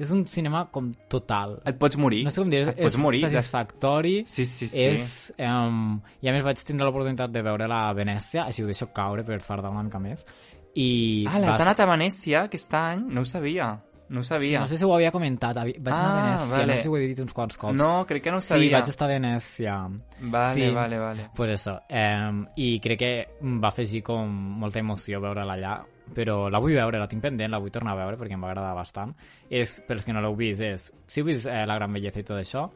[0.01, 1.59] És un cinema com total.
[1.69, 2.23] Et pots morir.
[2.25, 3.19] No sé com dir, Et pots és morir.
[3.21, 4.13] satisfactori.
[4.25, 4.79] Sí, sí, sí.
[4.81, 8.87] És, um, I a més vaig tindre l'oportunitat de veure-la a Venècia, així ho deixo
[8.95, 10.25] caure per fardar una mica més.
[10.73, 13.03] I Ah, l'has va anat a Venècia aquest any?
[13.13, 13.75] No ho sabia.
[14.11, 14.59] No ho Sí, sabia.
[14.59, 15.55] no sé si ho havia comentat.
[15.55, 16.67] Vaig anar a Ah, Venècia, vale.
[16.67, 17.75] no sé si ho he dit uns quants cops.
[17.79, 18.77] No, crec que no ho sí, sabia.
[18.79, 19.75] vaig estar a Venècia.
[20.19, 20.69] Vale, Sí.
[20.69, 21.29] vale, vale.
[21.33, 24.27] Pues això, eh, i crec que va afegir com
[24.59, 25.77] molta emoció veure-la allà,
[26.13, 28.49] però la vull veure, la tinc pendent, la vull tornar a veure perquè em va
[28.49, 29.15] agradar bastant.
[29.49, 32.19] És, per als que no l'heu vist, és, si heu vist eh, La Gran Belleza
[32.19, 32.69] i tot això,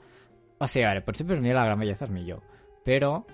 [0.57, 2.39] o sigui, a veure, potser per mi La Gran Belleza és millor,
[2.85, 3.25] però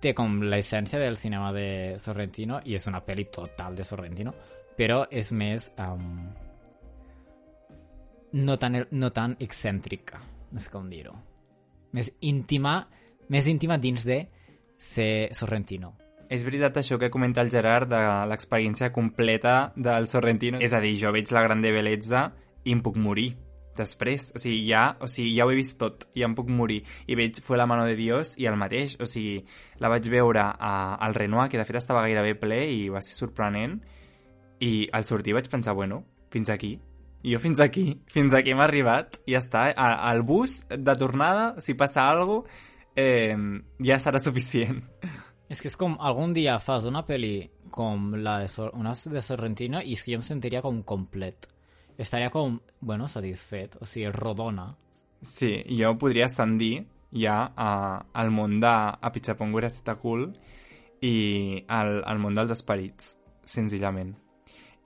[0.00, 4.32] té com l'essència del cinema de Sorrentino i és una pel·li total de Sorrentino,
[4.78, 5.72] però és més...
[5.78, 6.28] Um,
[8.36, 10.20] no tan, no tan excèntrica,
[10.52, 11.14] no sé com dir-ho.
[11.96, 12.82] Més íntima,
[13.32, 14.26] més íntima dins de
[14.76, 15.94] ser Sorrentino.
[16.28, 20.60] És veritat això que comenta el Gerard de l'experiència completa del Sorrentino.
[20.60, 22.28] És a dir, jo veig la grande bellesa
[22.66, 23.30] i em puc morir
[23.78, 24.32] després.
[24.34, 26.82] O sigui, ja, o sigui, ja ho he vist tot i em puc morir.
[27.06, 28.98] I veig Fue la mano de Dios i el mateix.
[29.00, 29.44] O sigui,
[29.80, 33.16] la vaig veure a, al Renoir, que de fet estava gairebé ple i va ser
[33.16, 33.78] sorprenent.
[34.60, 36.74] I al sortir vaig pensar, bueno, fins aquí.
[37.24, 39.68] Jo fins aquí, fins aquí hem arribat, i ja està.
[39.76, 43.36] Al bus de tornada, si passa alguna cosa, eh,
[43.84, 44.82] ja serà suficient.
[45.48, 49.22] És que és com, algun dia fas una pel·li com la de, Sor una de
[49.22, 51.46] Sorrentino i és que jo em sentiria com complet.
[51.96, 54.72] Estaria com, bueno, satisfet, o sigui, rodona.
[55.22, 56.86] Sí, jo podria ascendir
[57.16, 57.70] ja a,
[58.12, 60.28] al món de a Pichaponguera Setacul
[61.00, 63.14] i al, al món dels esperits,
[63.46, 64.14] senzillament.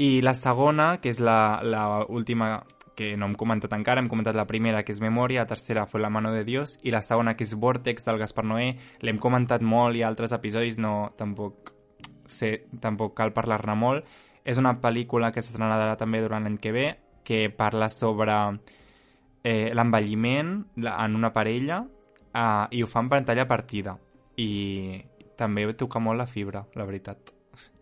[0.00, 2.62] I la segona, que és la, la última
[2.96, 6.00] que no hem comentat encara, hem comentat la primera, que és Memòria, la tercera fue
[6.00, 8.70] La mano de Dios, i la segona, que és Vortex, del Gaspar Noé,
[9.04, 11.72] l'hem comentat molt i altres episodis no, tampoc,
[12.32, 14.08] sé, tampoc cal parlar-ne molt.
[14.44, 16.86] És una pel·lícula que s'estrenarà també durant l'any que ve,
[17.24, 18.36] que parla sobre
[19.44, 23.98] eh, l'envelliment en una parella eh, i ho fa en pantalla partida.
[24.40, 24.48] I
[25.36, 27.36] també toca molt la fibra, la veritat.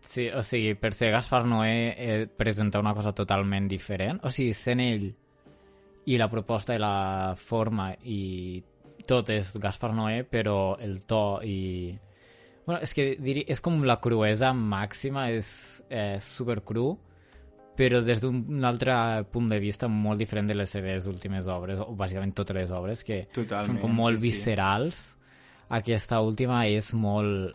[0.09, 4.17] Sí, o sigui, per ser Gaspar Noé eh, presenta una cosa totalment diferent.
[4.25, 5.03] O sigui, sent ell
[6.09, 8.57] i la proposta i la forma i
[9.05, 11.93] tot és Gaspar Noé, però el to i...
[12.65, 13.43] Bueno, és que diri...
[13.53, 15.51] és com la cruesa màxima, és
[15.93, 16.87] eh, super cru,
[17.77, 18.95] però des d'un altre
[19.29, 23.05] punt de vista molt diferent de les seves últimes obres, o bàsicament totes les obres,
[23.05, 24.31] que Totalment, són com molt sí, sí.
[24.31, 25.03] viscerals.
[25.77, 27.53] Aquesta última és molt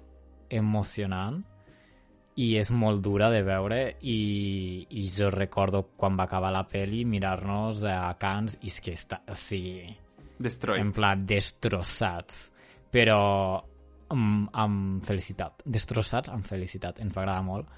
[0.55, 1.43] emocionant
[2.37, 7.05] i és molt dura de veure i, i jo recordo quan va acabar la peli
[7.07, 9.95] mirar-nos a Cans i és que està, o sigui,
[10.43, 10.80] Destroy.
[10.82, 12.49] en pla destrossats
[12.91, 13.20] però
[14.11, 17.70] amb, amb felicitat destrossats amb felicitat, ens va agradar molt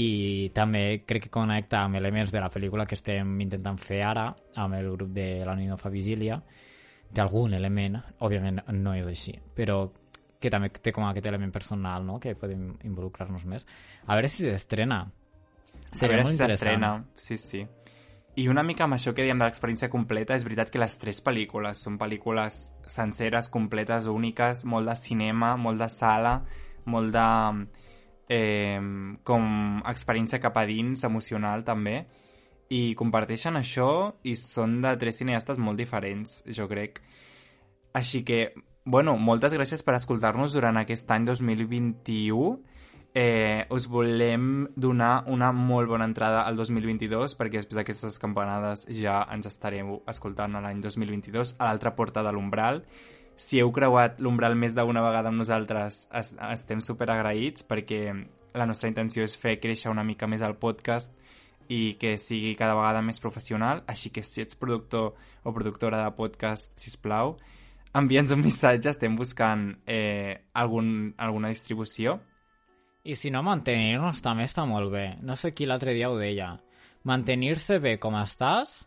[0.00, 4.28] i també crec que connecta amb elements de la pel·lícula que estem intentant fer ara
[4.58, 6.38] amb el grup de la Nino fa Vigília
[7.10, 9.84] té algun element, òbviament no és així però
[10.40, 12.18] que també té com aquest element personal no?
[12.18, 13.66] que podem involucrar-nos més
[14.06, 15.04] a veure si s'estrena
[15.90, 16.92] a veure molt si s'estrena.
[17.16, 17.66] Sí, sí.
[18.38, 21.18] I una mica amb això que diem de l'experiència completa, és veritat que les tres
[21.24, 26.36] pel·lícules són pel·lícules senceres, completes, úniques, molt de cinema, molt de sala,
[26.86, 27.26] molt de
[28.30, 28.78] eh,
[29.26, 32.04] com experiència cap a dins, emocional també,
[32.70, 33.90] i comparteixen això
[34.22, 37.02] i són de tres cineastes molt diferents, jo crec.
[37.98, 38.44] Així que,
[38.84, 42.58] bueno, moltes gràcies per escoltar-nos durant aquest any 2021.
[43.12, 49.24] Eh, us volem donar una molt bona entrada al 2022 perquè després d'aquestes campanades ja
[49.34, 52.84] ens estarem escoltant l'any 2022 a l'altra porta de l'umbral.
[53.34, 58.14] Si heu creuat l'umbral més d'una vegada amb nosaltres, es, estem super agraïts perquè
[58.54, 61.14] la nostra intenció és fer créixer una mica més el podcast
[61.70, 66.10] i que sigui cada vegada més professional, així que si ets productor o productora de
[66.18, 67.36] podcast, si plau,
[67.94, 72.18] envia'ns un missatge, estem buscant eh, algun, alguna distribució.
[73.04, 75.06] I si no, mantenir-nos també està molt bé.
[75.24, 76.52] No sé qui l'altre dia ho deia.
[77.08, 78.82] Mantenir-se bé com estàs,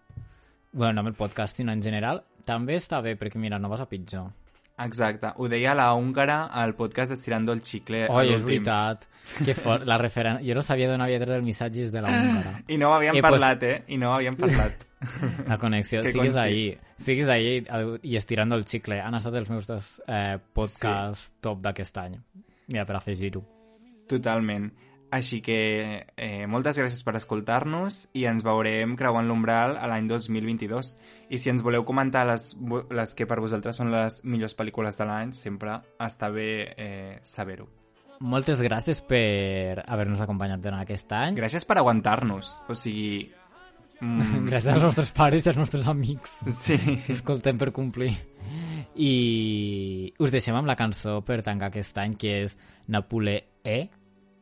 [0.71, 3.81] bueno, no amb el podcast, sinó en general, també està bé, perquè mira, no vas
[3.81, 4.29] a pitjor.
[4.83, 8.05] Exacte, ho deia la húngara al podcast Estirando el Chicle.
[8.07, 9.03] a Oi, és veritat.
[9.45, 10.39] Que fort, la referen...
[10.45, 12.55] Jo no sabia d'on havia tret el missatge de la húngara.
[12.67, 13.83] I no ho havíem Eh, pues- parlat, eh?
[13.87, 14.85] I no ho havíem parlat.
[15.47, 16.03] La connexió.
[16.03, 16.77] Sigues ahí.
[16.97, 17.63] Sigues ahí
[18.01, 19.01] i estirando el xicle.
[19.01, 21.35] Han estat els meus dos eh, podcasts sí.
[21.43, 22.17] top d'aquest any.
[22.71, 23.43] Mira, per afegir-ho.
[24.09, 24.71] Totalment.
[25.13, 25.57] Així que
[26.17, 30.89] eh, moltes gràcies per escoltar-nos i ens veurem creuant l'umbral a l'any 2022.
[31.29, 32.49] I si ens voleu comentar les,
[32.89, 37.69] les que per vosaltres són les millors pel·lícules de l'any, sempre està bé eh, saber-ho.
[38.23, 41.37] Moltes gràcies per haver-nos acompanyat durant aquest any.
[41.37, 42.59] Gràcies per aguantar-nos.
[42.71, 43.27] O sigui...
[44.01, 46.37] Mm, Gràcies als nostres pares i als nostres amics.
[46.57, 46.77] Sí.
[46.77, 48.11] que escoltem per complir.
[48.95, 53.77] I us deixem amb la cançó per tancar aquest any, que és Napoleé,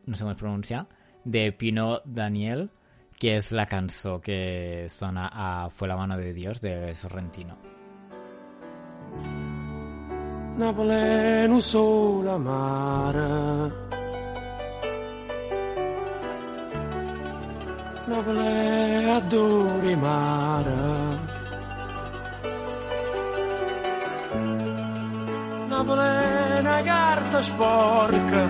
[0.08, 0.86] no sé com es pronuncia,
[1.24, 2.70] de Pino Daniel,
[3.22, 7.58] que és la cançó que sona a Fue la mano de Dios de Sorrentino.
[10.58, 13.72] Napoleno sola mare
[18.12, 20.76] Napoli adori mare.
[25.70, 28.44] Napoli è una carta sporca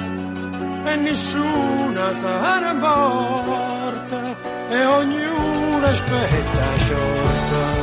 [0.83, 4.35] e nessuna se ne porta
[4.67, 7.80] e ognuno aspetta sciorta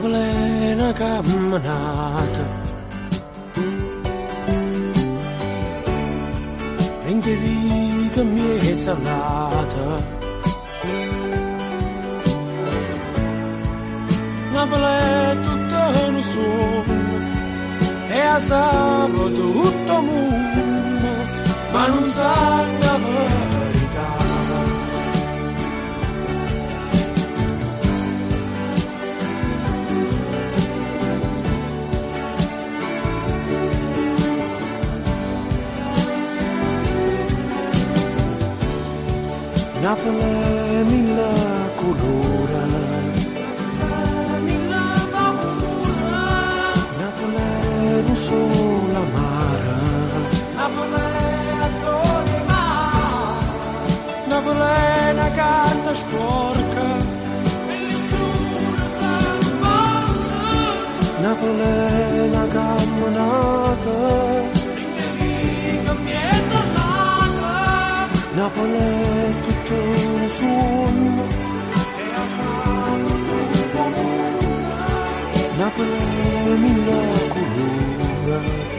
[0.00, 2.46] Dublin camminata
[7.02, 9.86] Prendevi che mi è salata
[14.52, 16.84] Napoli tutta non so
[18.08, 21.10] E a sabato tutto mondo
[21.72, 22.77] Ma non sai
[39.80, 41.30] Napoli mille
[41.76, 42.64] colora.
[47.00, 49.76] Napoli non sola amara.
[50.56, 51.18] Napoli
[54.26, 56.86] Napoli è una carta sporca.
[61.20, 63.96] Napoli è una camminata.
[68.38, 71.26] Napoli è tutto consume
[75.58, 78.77] N-a plemină cu lumea